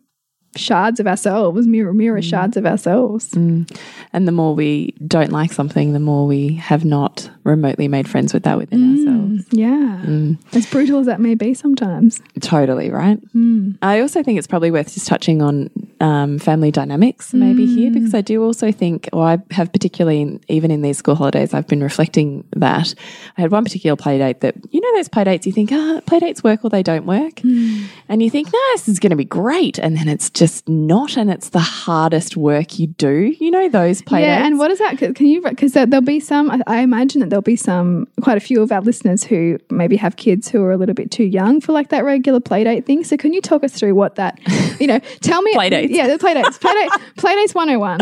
[0.55, 2.23] shards of ourselves, mirror, mirror Mm.
[2.29, 3.33] shards of ourselves.
[3.35, 8.33] And the more we don't like something, the more we have not remotely made friends
[8.33, 9.45] with that within ourselves.
[9.51, 10.01] Yeah.
[10.05, 10.37] Mm.
[10.53, 12.21] As brutal as that may be sometimes.
[12.39, 13.19] Totally, right?
[13.35, 13.75] Mm.
[13.81, 17.93] I also think it's probably worth just touching on um, family dynamics maybe here Mm.
[17.93, 21.53] because I do also think, or I have particularly, in, even in these school holidays,
[21.53, 22.93] I've been reflecting that.
[23.37, 26.01] I had one particular play date that, you know, those play dates you think, ah,
[26.05, 27.35] play dates work or they don't work.
[27.37, 27.85] Mm.
[28.09, 29.79] And you think, no, this is going to be great.
[29.79, 31.17] And then it's just not.
[31.17, 33.33] And it's the hardest work you do.
[33.39, 34.97] You know, those play yeah, and what is that?
[34.97, 36.49] Can you because there'll be some.
[36.51, 39.95] I- I imagine that there'll be some, quite a few of our listeners who maybe
[39.97, 42.85] have kids who are a little bit too young for like that regular play date
[42.85, 43.03] thing.
[43.03, 44.39] So can you talk us through what that,
[44.79, 45.93] you know, tell me, Play dates.
[45.93, 46.57] yeah, the play dates.
[46.57, 47.99] Play, date, play dates 101.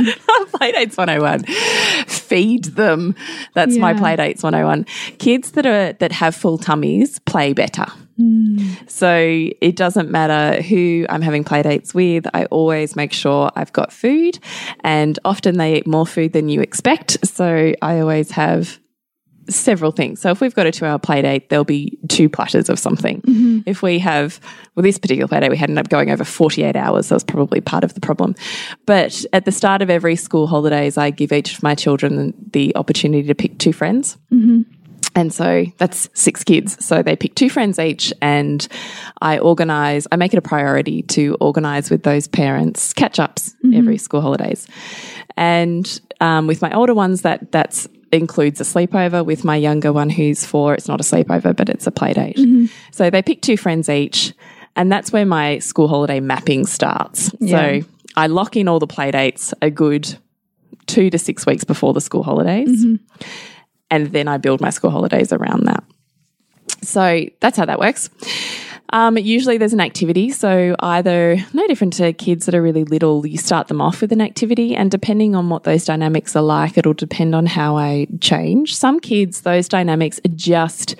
[0.53, 1.43] Playdates 101.
[2.07, 3.15] Feed them.
[3.53, 3.99] That's my Yeah.
[3.99, 4.85] Playdates 101.
[5.17, 7.85] Kids that are that have full tummies play better.
[8.19, 8.89] Mm.
[8.89, 12.27] So it doesn't matter who I'm having playdates with.
[12.33, 14.39] I always make sure I've got food,
[14.83, 17.17] and often they eat more food than you expect.
[17.27, 18.79] So I always have
[19.49, 20.21] several things.
[20.21, 23.21] So if we've got a two hour play date, there'll be two platters of something.
[23.21, 23.59] Mm-hmm.
[23.65, 24.39] If we have,
[24.75, 27.07] well, this particular play date, we had ended up going over 48 hours.
[27.07, 28.35] So that's probably part of the problem.
[28.85, 32.75] But at the start of every school holidays, I give each of my children the
[32.75, 34.17] opportunity to pick two friends.
[34.31, 34.61] Mm-hmm.
[35.15, 36.83] And so that's six kids.
[36.85, 38.65] So they pick two friends each, and
[39.21, 43.77] I organize, I make it a priority to organize with those parents catch ups mm-hmm.
[43.77, 44.67] every school holidays.
[45.35, 49.25] And um, with my older ones, that that's includes a sleepover.
[49.25, 52.37] With my younger one, who's four, it's not a sleepover, but it's a play date.
[52.37, 52.65] Mm-hmm.
[52.91, 54.33] So they pick two friends each,
[54.75, 57.31] and that's where my school holiday mapping starts.
[57.39, 57.81] Yeah.
[57.81, 60.17] So I lock in all the play dates a good
[60.87, 63.25] two to six weeks before the school holidays mm-hmm.
[63.91, 65.83] And then I build my school holidays around that.
[66.81, 68.09] So that's how that works.
[68.93, 70.31] Um, usually there's an activity.
[70.31, 74.11] So either no different to kids that are really little, you start them off with
[74.11, 78.07] an activity, and depending on what those dynamics are like, it'll depend on how I
[78.19, 78.75] change.
[78.75, 80.95] Some kids, those dynamics are just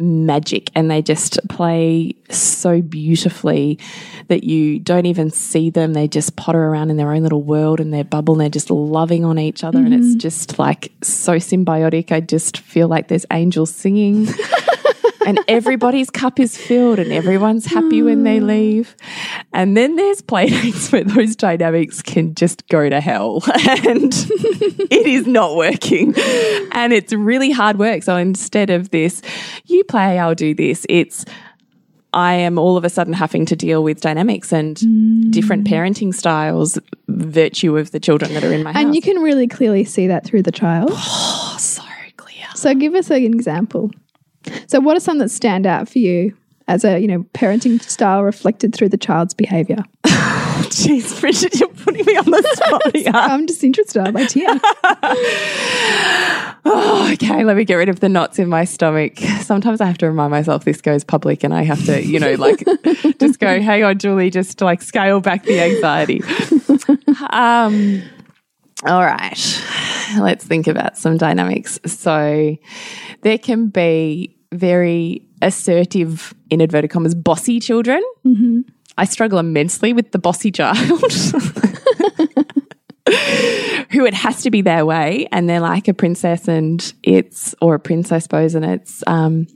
[0.00, 3.78] magic and they just play so beautifully
[4.28, 5.92] that you don't even see them.
[5.92, 8.70] They just potter around in their own little world and their bubble and they're just
[8.70, 9.78] loving on each other.
[9.78, 10.18] And it's mm-hmm.
[10.18, 12.12] just like so symbiotic.
[12.12, 14.28] I just feel like there's angels singing.
[15.30, 18.46] and everybody's cup is filled and everyone's happy when they hmm.
[18.46, 18.96] leave.
[19.52, 23.42] And then there's playdates where those dynamics can just go to hell
[23.86, 24.12] and
[24.90, 26.14] it is not working.
[26.72, 28.02] And it's really hard work.
[28.02, 29.22] So instead of this,
[29.66, 31.24] you play, I'll do this, it's
[32.12, 35.30] I am all of a sudden having to deal with dynamics and hmm.
[35.30, 38.82] different parenting styles, virtue of the children that are in my house.
[38.82, 40.90] And you can really clearly see that through the child.
[40.92, 41.82] Oh, so
[42.16, 42.46] clear.
[42.54, 43.90] So give us an example.
[44.66, 46.36] So what are some that stand out for you
[46.68, 49.84] as a, you know, parenting style reflected through the child's behavior?
[50.04, 53.10] Jeez, Bridget, you're putting me on the spot here.
[53.12, 54.02] I'm just interested.
[54.02, 54.48] I'd like hear.
[56.62, 59.18] Oh, okay, let me get rid of the knots in my stomach.
[59.40, 62.34] Sometimes I have to remind myself this goes public and I have to, you know,
[62.34, 62.62] like
[63.18, 66.22] just go, hang on, Julie, just like scale back the anxiety.
[67.30, 68.02] Um,
[68.86, 69.38] all right,
[70.18, 71.78] let's think about some dynamics.
[71.86, 72.56] So
[73.22, 78.02] there can be very assertive, in inverted commas, bossy children.
[78.26, 78.60] Mm-hmm.
[78.98, 80.78] I struggle immensely with the bossy child.
[83.90, 87.74] who it has to be their way and they're like a princess and it's or
[87.74, 89.46] a prince I suppose and it's um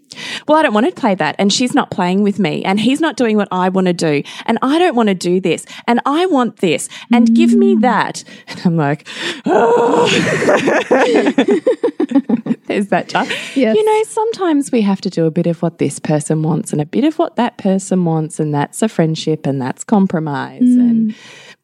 [0.49, 3.01] well I don't want to play that and she's not playing with me and he's
[3.01, 6.01] not doing what I want to do and I don't want to do this and
[6.05, 9.07] I want this and give me that and I'm like
[9.47, 10.09] oh.
[12.67, 13.77] there's that child Yes.
[13.77, 16.81] you know sometimes we have to do a bit of what this person wants and
[16.81, 21.15] a bit of what that person wants and that's a friendship and that's compromise and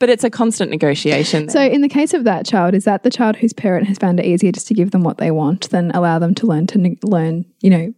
[0.01, 3.11] but it's a constant negotiation So in the case of that child, is that the
[3.11, 5.93] child whose parent has found it easier just to give them what they want than
[5.93, 7.95] allow them to learn to learn, you know,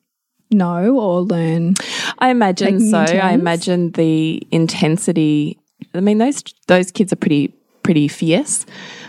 [0.51, 1.75] know or learn
[2.19, 3.01] I imagine so.
[3.01, 5.59] in I imagine the intensity.
[5.95, 8.67] I mean, those those kids are pretty pretty fierce.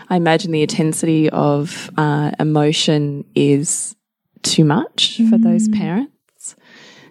[0.08, 3.94] I imagine the intensity of uh, emotion is
[4.42, 5.78] too much for those Mm.
[5.78, 6.13] parents.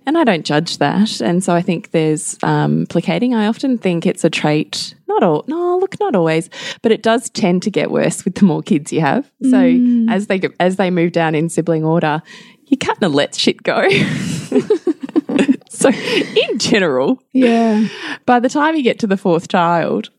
[0.06, 1.22] And I don't judge that.
[1.22, 3.34] And so I think there's um, placating.
[3.34, 4.96] I often think it's a trait.
[5.08, 5.46] Not all.
[5.48, 6.50] No, look, not always,
[6.82, 9.32] but it does tend to get worse with the more kids you have.
[9.44, 10.12] So Mm.
[10.12, 12.22] as they as they move down in sibling order,
[12.68, 13.88] you kind of let shit go.
[15.70, 17.88] so in general, Yeah.
[18.26, 20.10] by the time you get to the fourth child,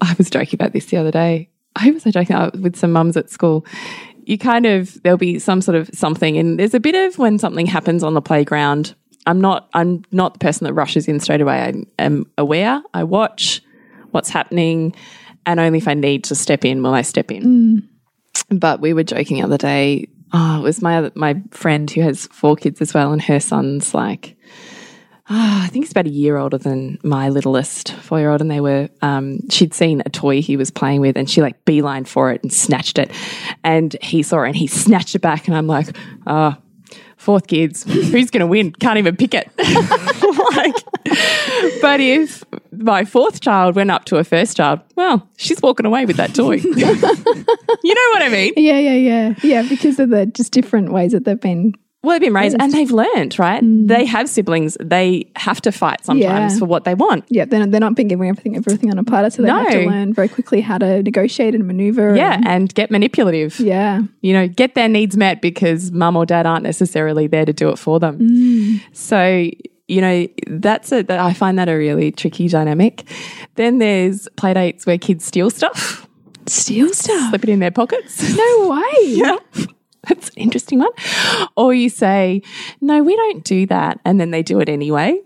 [0.00, 1.50] I was joking about this the other day.
[1.74, 3.66] I was joking with some mums at school.
[4.24, 7.38] You kind of there'll be some sort of something, and there's a bit of when
[7.38, 8.94] something happens on the playground.
[9.26, 11.60] I'm not I'm not the person that rushes in straight away.
[11.60, 12.82] I am aware.
[12.94, 13.62] I watch
[14.10, 14.94] what's happening,
[15.44, 17.88] and only if I need to step in will I step in.
[18.48, 20.08] But we were joking the other day.
[20.32, 23.94] Oh, it was my my friend who has four kids as well, and her son's
[23.94, 24.36] like
[25.28, 28.40] ah, I think he's about a year older than my littlest four year old.
[28.40, 31.64] And they were, um, she'd seen a toy he was playing with and she like
[31.64, 33.10] beeline for it and snatched it.
[33.64, 35.48] And he saw it and he snatched it back.
[35.48, 36.58] And I'm like, ah,
[37.26, 38.70] fourth kids, who's going to win?
[38.70, 39.50] Can't even pick it.
[40.56, 40.76] like,
[41.82, 46.06] but if my fourth child went up to her first child, well, she's walking away
[46.06, 46.54] with that toy.
[46.62, 48.52] you know what I mean?
[48.56, 49.34] Yeah, yeah, yeah.
[49.42, 51.74] Yeah, because of the just different ways that they've been
[52.06, 53.62] Well, they've been raised and they've learned, right?
[53.62, 53.88] Mm.
[53.88, 54.76] They have siblings.
[54.80, 56.58] They have to fight sometimes Yeah.
[56.60, 57.24] for what they want.
[57.28, 59.82] Yeah, they're, they're not being given everything everything on a platter, so they have to
[59.84, 59.90] No.
[59.90, 62.14] learn very quickly how to negotiate and maneuver.
[62.14, 63.58] Yeah, and- and get manipulative.
[63.58, 67.52] yeah, You know, get their needs met because mum or dad aren't necessarily there to
[67.52, 68.18] do it for them.
[68.20, 68.80] Mm.
[68.92, 69.50] So,
[69.88, 73.02] you know, that's a, that I find that a really tricky dynamic.
[73.56, 76.06] Then there's play dates where kids steal stuff,
[76.46, 77.30] steal stuff.
[77.30, 78.36] slip it in their pockets.
[78.36, 78.92] No way.
[79.06, 79.36] yeah.
[80.08, 80.90] That's an interesting one.
[81.56, 82.42] Or you say,
[82.80, 84.00] no, we don't do that.
[84.04, 85.20] And then they do it anyway.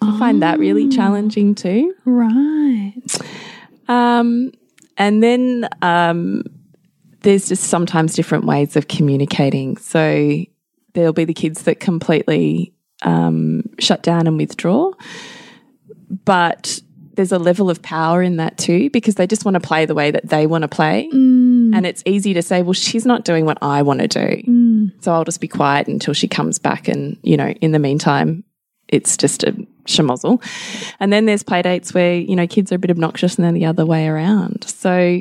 [0.00, 1.94] I find that really challenging too.
[2.04, 2.92] Right.
[3.88, 4.50] Um,
[4.96, 6.42] and then um,
[7.20, 9.76] there's just sometimes different ways of communicating.
[9.76, 10.44] So
[10.94, 14.90] there'll be the kids that completely um, shut down and withdraw.
[16.24, 16.80] But
[17.14, 19.94] there's a level of power in that too because they just want to play the
[19.94, 21.08] way that they want to play.
[21.62, 21.76] Mm.
[21.76, 24.42] And it's easy to say, well, she's not doing what I want to do.
[24.42, 25.02] Mm.
[25.02, 26.88] So I'll just be quiet until she comes back.
[26.88, 28.44] And, you know, in the meantime,
[28.88, 29.52] it's just a
[29.86, 30.42] schmozzle.
[31.00, 33.54] And then there's play dates where, you know, kids are a bit obnoxious and then
[33.54, 34.64] the other way around.
[34.64, 35.20] So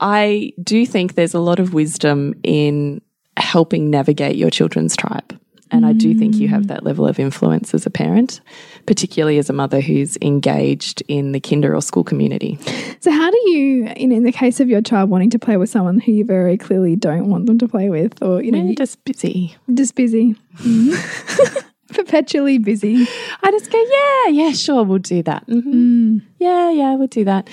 [0.00, 3.00] I do think there's a lot of wisdom in
[3.36, 5.38] helping navigate your children's tribe.
[5.72, 8.40] And I do think you have that level of influence as a parent,
[8.86, 12.58] particularly as a mother who's engaged in the kinder or school community.
[13.00, 15.70] So, how do you, in, in the case of your child wanting to play with
[15.70, 18.74] someone who you very clearly don't want them to play with, or you know, you're
[18.74, 19.56] just busy.
[19.72, 20.36] just busy,
[21.92, 23.06] perpetually busy?
[23.42, 25.44] I just go, yeah, yeah, sure, we'll do that.
[25.44, 27.48] hmm Yeah, yeah, we'll do that.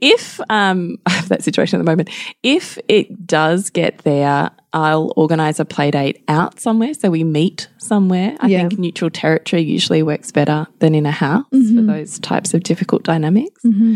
[0.00, 2.10] If um, I have that situation at the moment,
[2.42, 6.92] if it does get there, I'll organise a play date out somewhere.
[6.94, 8.36] So we meet somewhere.
[8.40, 8.58] I Yeah.
[8.58, 11.86] think neutral territory usually works better than in a house for mm-hmm.
[11.86, 13.62] those types of difficult dynamics.
[13.64, 13.94] Mm-hmm.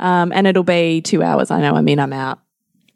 [0.00, 1.52] Um, and it'll be two hours.
[1.52, 1.74] I know.
[1.74, 2.40] I mean, I'm out.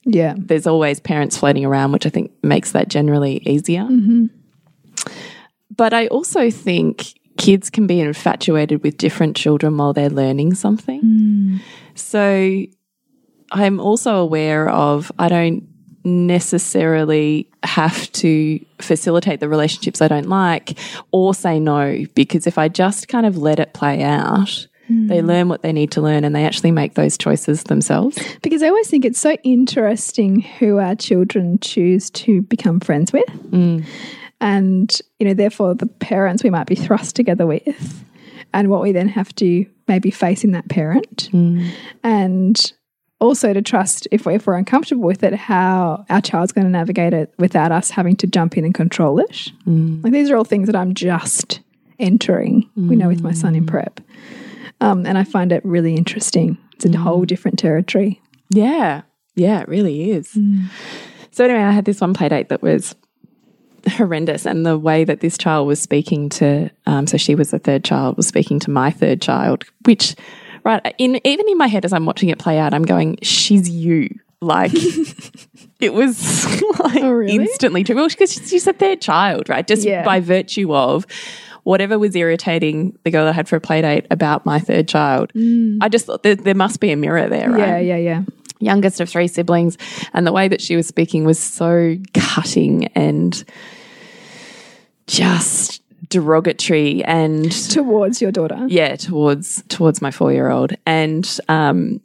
[0.05, 0.35] Yeah.
[0.37, 3.85] There's always parents floating around, which I think makes that generally easier.
[3.85, 4.27] Mm-hmm.
[5.77, 11.01] But I also think kids can be infatuated with different children while they're learning something.
[11.03, 11.61] Mm.
[11.95, 12.65] So
[13.53, 15.69] I'm also aware of, I don't
[16.05, 20.79] necessarily have to facilitate the relationships I don't like
[21.12, 25.27] or say no, because if I just kind of let it play out, they hmm.
[25.27, 28.19] learn what they need to learn and they actually make those choices themselves.
[28.43, 33.29] Because I always think it's so interesting who our children choose to become friends with.
[33.51, 33.85] Mm.
[34.41, 38.05] And, you know, therefore the parents we might be thrust together with
[38.53, 41.31] and what we then have to maybe face in that parent.
[41.33, 41.71] Mm.
[42.03, 42.73] And
[43.23, 46.71] also to trust if we're, if we're uncomfortable with it, how our child's going to
[46.71, 49.53] navigate it without us having to jump in and control it.
[50.03, 51.61] Like these are all things that I'm just
[52.01, 54.01] entering, we know, with my son in prep.
[54.81, 56.59] Um, and I find it really interesting.
[56.75, 58.21] It's a whole different territory.
[58.51, 59.03] Yeah.
[59.37, 60.37] Yeah, it really is.
[61.31, 62.97] So anyway, I had this one play date that was
[63.89, 67.59] horrendous and the way that this child was speaking to um, so she was the
[67.59, 70.15] third child was speaking to my third child which
[70.64, 73.68] right in even in my head as i'm watching it play out i'm going she's
[73.68, 74.09] you
[74.40, 74.72] like
[75.81, 76.44] it was
[76.81, 77.35] like Oh, really?
[77.37, 80.05] instantly true well because she's a third child right just Yeah.
[80.05, 81.07] by virtue of
[81.64, 85.33] whatever was irritating the girl I had for a play date about my third child
[85.35, 85.79] mm.
[85.81, 88.22] i just thought there, there must be a mirror there right Yeah, yeah, yeah.
[88.59, 89.77] youngest of three siblings,
[90.12, 93.44] and the way that she was speaking was so cutting and
[95.07, 95.82] just
[96.12, 98.66] derogatory and Towards your daughter.
[98.68, 102.01] yeah towards towards my four year old and um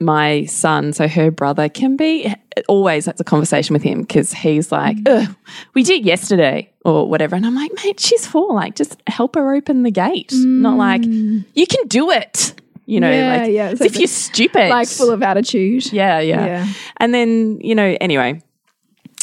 [0.00, 2.34] my son so her brother can be
[2.68, 5.28] always that's a conversation with him because he's like Mm.
[5.28, 5.36] Ugh,
[5.74, 9.54] we did yesterday or whatever and i'm like mate she's four like just help her
[9.54, 12.54] open the gate not like you can do it
[12.86, 13.18] you know Mm.
[13.20, 15.90] Yeah, like yeah, so if you're stupid Like full of attitude.
[15.92, 16.72] yeah, yeah, Yeah.
[16.98, 18.42] And then, you know, anyway,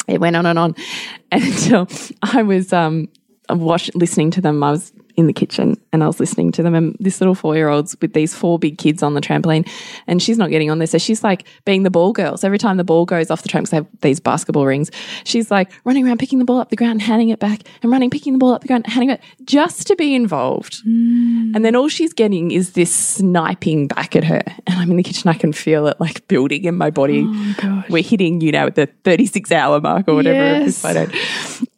[0.08, 0.74] it went on and on
[1.32, 1.86] until
[2.22, 3.08] I was um
[3.54, 4.62] watch, listening to them.
[4.62, 7.54] I was in the kitchen and I was listening to them and this little four
[7.54, 9.68] year old's with these four big kids on the trampoline
[10.06, 10.86] and she's not getting on there.
[10.86, 12.36] So she's like being the ball girl.
[12.36, 14.90] So every time the ball goes off the trampoline, they have these basketball rings,
[15.24, 17.90] she's like running around picking the ball up the ground and handing it back and
[17.92, 20.84] running, picking the ball up the ground, and handing it just to be involved.
[20.86, 21.54] Mm.
[21.54, 24.42] And then all she's getting is this sniping back at her.
[24.66, 27.24] And I'm in the kitchen, I can feel it like building in my body.
[27.26, 27.90] Oh gosh.
[27.90, 30.82] We're hitting, you know, the 36 hour mark or whatever Yes.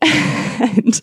[0.61, 1.03] and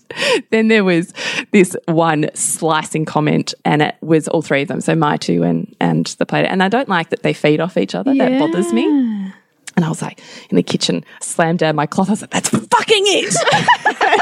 [0.51, 1.13] then there was
[1.51, 4.81] this one slicing comment, and it was all three of them.
[4.81, 6.45] So my two and, and the player.
[6.45, 8.13] And I don't like that they feed off each other.
[8.15, 9.33] That bothers me.
[9.77, 10.19] And I was like,
[10.49, 12.09] in the kitchen, slammed down my cloth.
[12.09, 13.33] I was like, that's fucking it.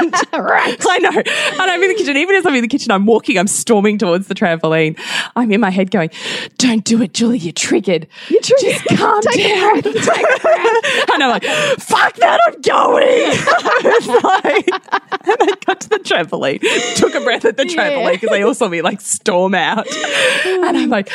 [0.00, 0.76] and, right.
[0.88, 1.10] I know.
[1.10, 2.16] And I'm in the kitchen.
[2.16, 4.98] Even as I'm in the kitchen, I'm walking, I'm storming towards the trampoline.
[5.34, 6.10] I'm in my head going,
[6.58, 7.38] don't do it, Julie.
[7.38, 8.06] You're triggered.
[8.28, 8.80] You're triggered.
[8.86, 9.80] Just calm Take a down.
[9.80, 11.10] breath, take a breath.
[11.12, 11.44] and I'm like,
[11.80, 13.04] fuck that, I'm going.
[13.10, 14.68] I like-
[15.22, 16.60] and I got to the trampoline,
[16.96, 19.86] took a breath at the trampoline because they all saw me like storm out.
[20.46, 21.10] And I'm like,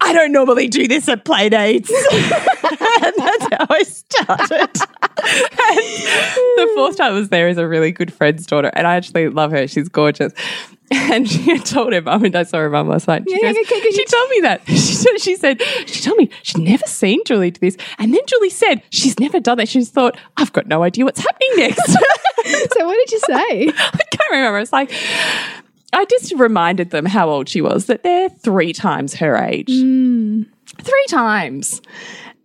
[0.00, 1.90] I don't normally do this at play dates.
[1.90, 4.68] and that's how I started.
[5.18, 5.86] and
[6.56, 9.28] the fourth time I was there is a really good friend's daughter, and I actually
[9.28, 9.66] love her.
[9.66, 10.32] She's gorgeous.
[10.90, 13.24] And she had told her mum, and I saw her mum last night.
[13.28, 14.62] She, Yeah, goes, okay, she told me that.
[14.68, 17.76] She said, she said, she told me she'd never seen Julie do this.
[17.98, 19.68] And then Julie said she's never done that.
[19.68, 21.96] She's thought, I've got no idea what's happening next.
[22.46, 23.68] So what did you say?
[23.76, 24.58] I can't remember.
[24.60, 24.90] It's like,
[25.92, 29.68] I just reminded them how old she was, that they're three times her age.
[29.70, 30.44] Hmm.
[30.80, 31.82] Three times.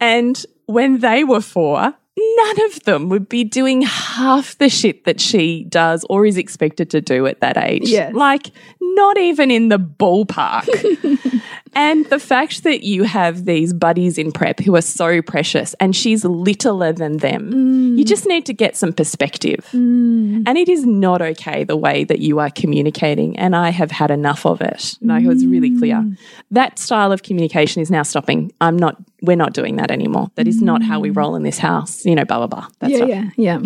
[0.01, 5.19] And when they were four, none of them would be doing half the shit that
[5.19, 7.89] she does or is expected to do at that age.
[7.89, 8.13] Yes.
[8.13, 10.67] Like, not even in the ballpark.
[11.75, 15.95] and the fact that you have these buddies in prep who are so precious and
[15.95, 17.97] she's littler than them, mm.
[17.97, 19.67] you just need to get some perspective.
[19.71, 20.43] Mm.
[20.45, 23.37] And it is not okay the way that you are communicating.
[23.37, 24.97] And I have had enough of it.
[25.01, 25.95] Like, it was really clear.
[25.95, 26.17] Mm.
[26.51, 28.51] That style of communication is now stopping.
[28.61, 30.31] I'm not, we're not doing that anymore.
[30.35, 32.67] That is not how we roll in this house, you know, blah, blah, blah.
[32.79, 33.09] That yeah, stuff.
[33.09, 33.61] yeah, yeah.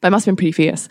[0.00, 0.88] But I must have been pretty fierce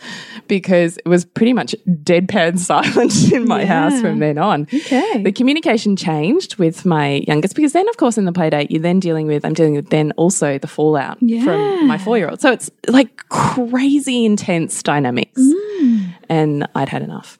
[0.48, 4.62] because it was pretty much deadpan silence in my house from then on.
[4.72, 5.22] Okay.
[5.22, 8.82] The communication changed with my youngest because then, of course, in the play date, you're
[8.82, 11.44] then dealing with, I'm dealing with then also the fallout Yeah.
[11.44, 12.40] from my four year old.
[12.40, 15.40] So it's like crazy intense dynamics.
[15.40, 16.14] Mm.
[16.28, 17.38] And I'd had enough.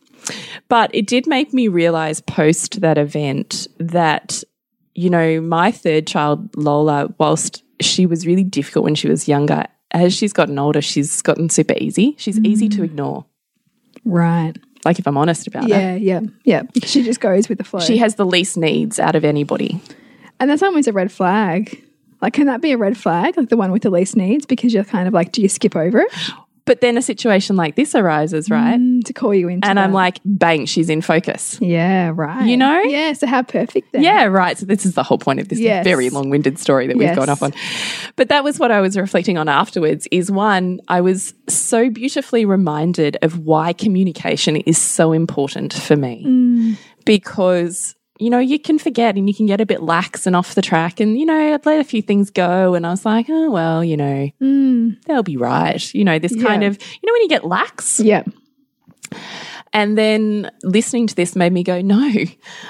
[0.69, 4.43] But it did make me realize post that event that,
[4.95, 9.65] you know, my third child, Lola, whilst she was really difficult when she was younger,
[9.93, 12.15] as she's gotten older, she's gotten super easy.
[12.19, 12.85] She's easy to mm.
[12.85, 13.27] ignore.
[14.05, 14.55] Right.
[14.85, 15.71] Like, if I'm honest about it.
[15.71, 16.63] Yeah, yeah, yeah.
[16.83, 17.81] She just goes with the flow.
[17.81, 19.81] She has the least needs out of anybody.
[20.41, 21.85] and that's always a red flag.
[22.21, 23.37] Like, can that be a red flag?
[23.37, 24.47] Like the one with the least needs?
[24.47, 26.13] Because you're kind of like, do you skip over it
[26.65, 28.79] But then a situation like this arises, right?
[28.79, 29.67] Mm, to call you into?
[29.69, 31.59] And I'm like, bang, she's in focus.
[31.61, 32.47] yeah, right.
[32.47, 32.81] You know?
[32.83, 33.13] Yeah.
[33.15, 34.03] So how perfect then?
[34.03, 34.57] Yeah, right.
[34.57, 35.83] So this is the whole point of this Yes.
[35.85, 37.17] very long-winded story that we've Yes.
[37.17, 37.53] gone off on.
[38.17, 42.45] But that was what I was reflecting on afterwards is one, I was so beautifully
[42.45, 46.25] reminded of why communication is so important for me.
[46.27, 46.77] Mm.
[47.05, 50.55] Because you know, you can forget and you can get a bit lax and off
[50.55, 51.01] the track.
[51.01, 53.83] And, you know, I'd let a few things go and I was like, oh, well,
[53.85, 54.31] you know,
[55.07, 55.93] they'll be right.
[55.95, 56.69] You know, this kind Mm.
[56.69, 58.23] Of, you know, when you get lax, Yeah.
[59.73, 62.13] And then listening to this made me go, no,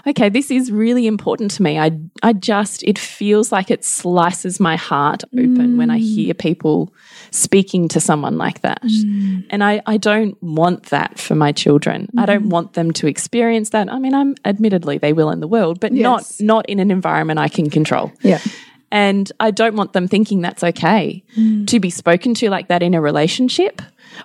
[0.07, 1.79] okay, this is really important to me.
[1.79, 6.03] I, I just, it feels like it slices my heart open when I mm.
[6.03, 6.95] hear people
[7.33, 8.83] speaking to someone like that.
[8.83, 9.47] Mm.
[9.51, 12.09] And I, I don't want that for my children.
[12.17, 12.51] I don't mm-hmm.
[12.51, 13.93] want them to experience that.
[13.93, 16.03] I mean, I'm admittedly they will in the world, but Yes.
[16.41, 18.13] not, not in an environment I can control.
[18.23, 18.41] Yeah.
[18.93, 21.67] And I don't want them thinking that's okay mm.
[21.67, 23.81] to be spoken to like that in a relationship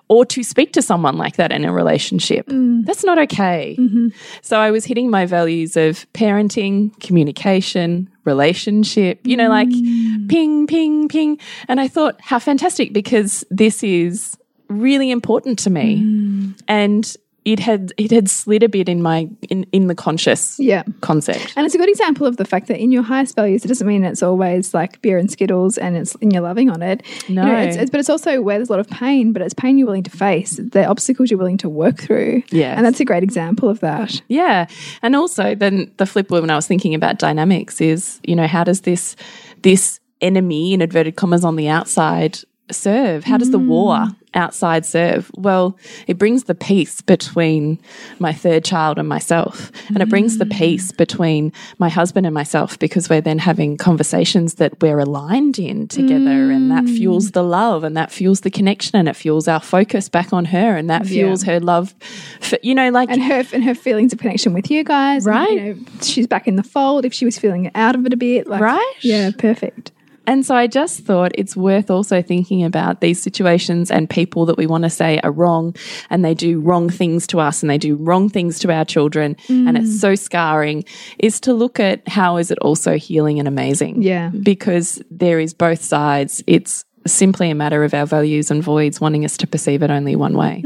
[0.07, 2.47] or to speak to someone like that in a relationship.
[2.47, 2.85] Mm.
[2.85, 3.75] That's not okay.
[3.79, 4.09] Mm-hmm.
[4.41, 10.29] So I was hitting my values of parenting, communication, relationship, you know, like mm.
[10.29, 11.39] ping, ping, ping.
[11.67, 14.37] And I thought, how fantastic because this is
[14.69, 16.01] really important to me.
[16.01, 16.61] Mm.
[16.67, 17.15] And
[17.47, 20.83] it had it had slid a bit in my in, in the conscious Yeah.
[20.99, 21.53] concept.
[21.55, 23.87] And it's a good example of the fact that in your highest values, it doesn't
[23.87, 27.03] mean it's always like beer and skittles and it's and you're loving on it.
[27.29, 27.55] You know, No.
[27.55, 29.87] it's, it's, but it's also where there's a lot of pain, but it's pain you're
[29.87, 32.43] willing to face, the obstacles you're willing to work through.
[32.49, 32.75] Yes.
[32.75, 34.21] And that's a great example of that.
[34.27, 34.67] Yeah.
[35.01, 38.65] And also then the flip when I was thinking about dynamics is, you know, how
[38.65, 39.15] does this
[39.61, 42.39] this enemy in inverted commas on the outside
[42.71, 43.23] serve?
[43.23, 43.67] How does the mm.
[43.67, 44.07] war
[44.37, 45.29] outside serve?
[45.35, 45.77] Well,
[46.07, 47.79] it brings the peace between
[48.19, 49.71] my third child and myself.
[49.89, 50.57] And it brings the mm.
[50.57, 55.87] peace between my husband and myself because we're then having conversations that we're aligned in
[55.87, 56.95] together and that mm.
[56.97, 60.45] fuels the love and that fuels the connection and it fuels our focus back on
[60.45, 61.95] her and that fuels her love
[62.39, 65.25] for, you know like And her and her feelings of connection with you guys.
[65.25, 65.51] and, Right.
[65.51, 68.17] you know, she's back in the fold if she was feeling out of it a
[68.17, 68.47] bit.
[68.47, 68.93] Like, Right.
[69.01, 69.91] Yeah, perfect.
[70.27, 74.57] And so I just thought it's worth also thinking about these situations and people that
[74.57, 75.75] we want to say are wrong
[76.09, 79.37] and they do wrong things to us and they do wrong things to our children
[79.47, 80.83] and it's so scarring
[81.17, 84.01] is to look at how is it also healing and amazing.
[84.01, 84.29] Yeah.
[84.29, 86.43] Because there is both sides.
[86.45, 90.17] It's simply a matter of our values and voids wanting us to perceive it only
[90.17, 90.61] one way.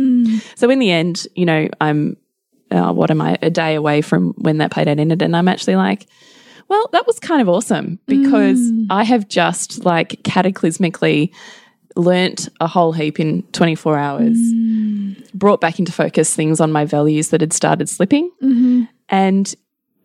[0.56, 2.18] So in the end, you know, I'm
[2.72, 5.48] uh, what am I a day away from when that play date ended and I'm
[5.48, 6.08] actually like
[6.72, 8.88] Well, that was kind of awesome because mm.
[8.90, 11.34] I have just like cataclysmically
[11.98, 15.34] learnt a whole heap in 24 hours, mm.
[15.34, 18.32] brought back into focus things on my values that had started slipping.
[18.42, 18.84] Mm-hmm.
[19.10, 19.54] And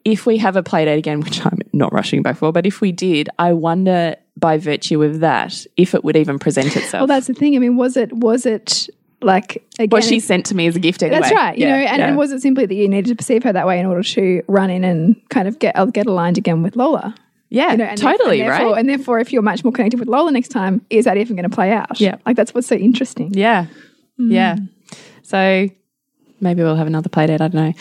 [0.05, 2.81] if we have a play date again, which I'm not rushing back for, but if
[2.81, 7.03] we did, I wonder by virtue of that if it would even present itself.
[7.03, 7.55] Well, that's the thing.
[7.55, 8.89] I mean, was it was it
[9.23, 9.89] like again?
[9.91, 11.21] what she sent to me as a gift anyway.
[11.21, 11.57] That's right.
[11.57, 12.09] You Yeah, know, and, yeah.
[12.09, 14.43] and was it simply that you needed to perceive her that way in order to
[14.49, 17.15] run in and kind of get uh, get aligned again with Lola?
[17.49, 18.79] yeah, You know, and totally, and therefore, right?
[18.81, 21.49] And therefore, if you're much more connected with Lola next time, is that even going
[21.49, 22.01] to play out?
[22.01, 22.17] Yeah.
[22.27, 23.33] like that's what's so interesting.
[23.35, 23.67] Yeah.
[24.19, 24.57] Yeah.
[25.23, 25.69] So
[26.41, 27.41] maybe we'll have another play date.
[27.41, 27.73] I don't know.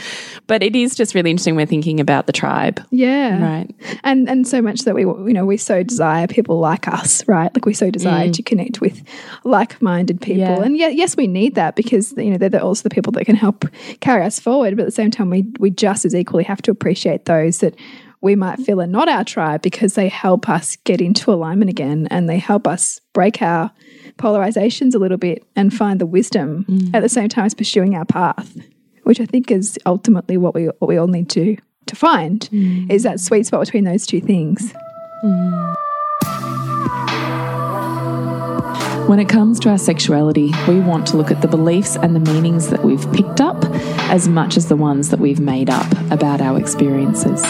[0.47, 1.56] But it is just really interesting.
[1.56, 2.82] We're thinking about the tribe.
[2.91, 3.76] Yeah, Right.
[4.03, 7.53] and and so much that we you know we so desire people like us, right?
[7.56, 9.01] Like we so desire to connect with
[9.43, 10.58] like-minded people, Mm.
[10.60, 10.64] Yeah.
[10.66, 13.26] and yeah, yes, we need that because you know they're the- also the people that
[13.26, 13.66] can help
[13.99, 14.76] carry us forward.
[14.76, 17.76] But at the same time, we we just as equally have to appreciate those that
[18.22, 22.08] we might feel are not our tribe because they help us get into alignment again,
[22.10, 23.72] and they help us break our
[24.18, 26.89] polarizations a little bit and find the wisdom mm.
[26.93, 28.57] at the same time as pursuing our path,
[29.03, 31.57] which I think is ultimately what we what we all need to
[31.88, 32.89] to find mm.
[32.91, 34.74] is that sweet spot between those two things.
[35.24, 35.76] Mm.
[39.07, 42.32] When it comes to our sexuality, we want to look at the beliefs and the
[42.32, 43.63] meanings that we've picked up
[44.09, 47.43] as much as the ones that we've made up about our experiences.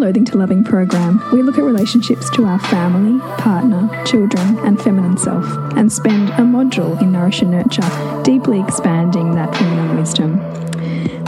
[0.00, 5.18] Loathing to Loving program, we look at relationships to our family, partner, children, and feminine
[5.18, 5.44] self,
[5.76, 10.40] and spend a module in Nourish and Nurture, deeply expanding that feminine wisdom.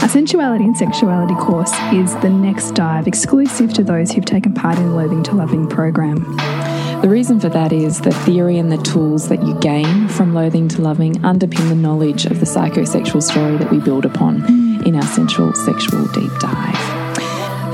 [0.01, 4.79] Our sensuality and sexuality course is the next dive exclusive to those who've taken part
[4.79, 6.23] in the Loathing to Loving program.
[7.03, 10.67] The reason for that is the theory and the tools that you gain from loathing
[10.69, 14.43] to loving underpin the knowledge of the psychosexual story that we build upon
[14.83, 16.92] in our sensual sexual deep dive.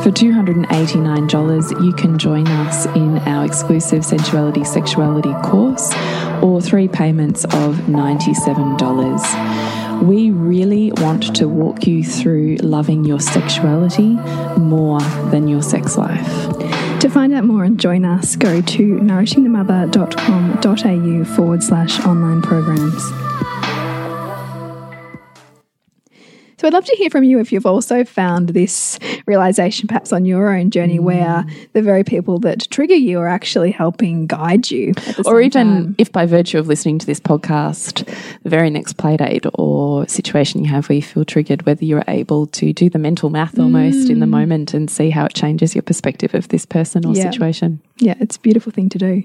[0.04, 5.94] For $289, you can join us in our exclusive sensuality sexuality course
[6.42, 10.02] or three payments of $97.
[10.02, 14.18] We really want to walk you through loving your sexuality
[14.58, 16.48] more than your sex life.
[17.02, 23.04] To find out more and join us, go to nourishingthemother.com.au forward slash online programs.
[26.60, 30.26] So I'd love to hear from you if you've also found this realization perhaps on
[30.26, 31.04] your own journey mm.
[31.04, 34.92] where the very people that trigger you are actually helping guide you.
[35.26, 35.96] or even time.
[35.98, 38.06] if by virtue of listening to this podcast,
[38.44, 42.04] the very next play date or situation you have where you feel triggered, whether you're
[42.10, 44.32] able to do the mental math almost in the mm.
[44.32, 47.32] moment and see how it changes your perspective of this person or Yeah.
[47.32, 47.80] situation.
[48.00, 49.24] Yeah, it's a beautiful thing to do.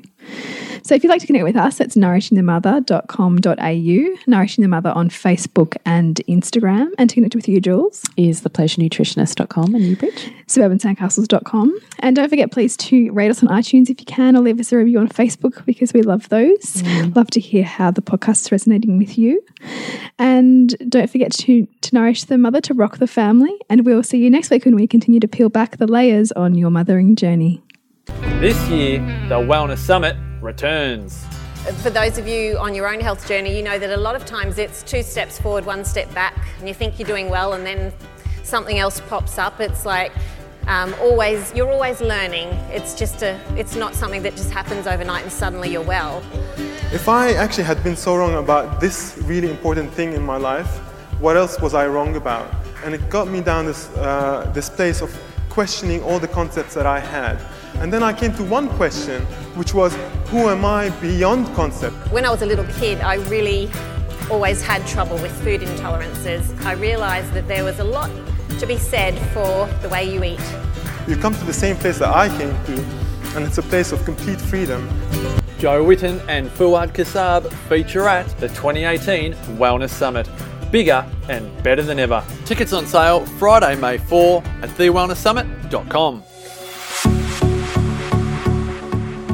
[0.83, 5.77] So if you'd like to connect with us, it's nourishingthemother.com.au, Nourishing the Mother on Facebook
[5.87, 6.91] and Instagram.
[6.99, 10.31] And to connect with you, Jules, Is thepleasurenutritionist.com and Newbridge?
[10.47, 11.79] suburbansandcastles.com.
[12.01, 14.72] And don't forget, please, to rate us on iTunes if you can, or leave us
[14.72, 16.83] a review on Facebook because we love those.
[16.83, 17.16] Mm.
[17.16, 19.43] Love to hear how the podcast is resonating with you.
[20.18, 23.57] And don't forget to, to nourish the mother, to rock the family.
[23.70, 26.55] And we'll see you next week when we continue to peel back the layers on
[26.57, 27.62] your mothering journey.
[28.07, 28.98] This year,
[29.28, 31.24] the Wellness Summit returns.
[31.82, 34.26] For those of you on your own health journey, you know that a lot of
[34.26, 37.64] times it's two steps forward, one step back, and you think you're doing well, and
[37.64, 37.92] then
[38.42, 39.61] something else pops up.
[39.61, 40.12] It's like
[40.66, 42.48] um, always, you're always learning.
[42.70, 46.22] It's just a, it's not something that just happens overnight and suddenly you're well.
[46.92, 50.78] If I actually had been so wrong about this really important thing in my life,
[51.20, 52.55] what else was I wrong about?
[52.84, 55.14] And it got me down this, uh, this place of
[55.48, 57.38] questioning all the concepts that I had.
[57.81, 59.22] And then I came to one question,
[59.57, 59.95] which was,
[60.27, 61.97] who am I beyond concept?
[62.11, 63.70] When I was a little kid, I really
[64.31, 66.59] always had trouble with food intolerances.
[66.64, 68.11] I realised that there was a lot
[68.59, 70.41] to be said for the way you eat.
[71.07, 72.85] You come to the same place that I came to,
[73.37, 74.89] and it's a place of complete freedom.
[75.59, 80.29] Joe Witten and Fuad Kassab feature at the 2018 Wellness Summit.
[80.70, 82.25] Bigger and better than ever.
[82.45, 86.22] Tickets on sale Friday, May 4 at thewellnesssummit.com.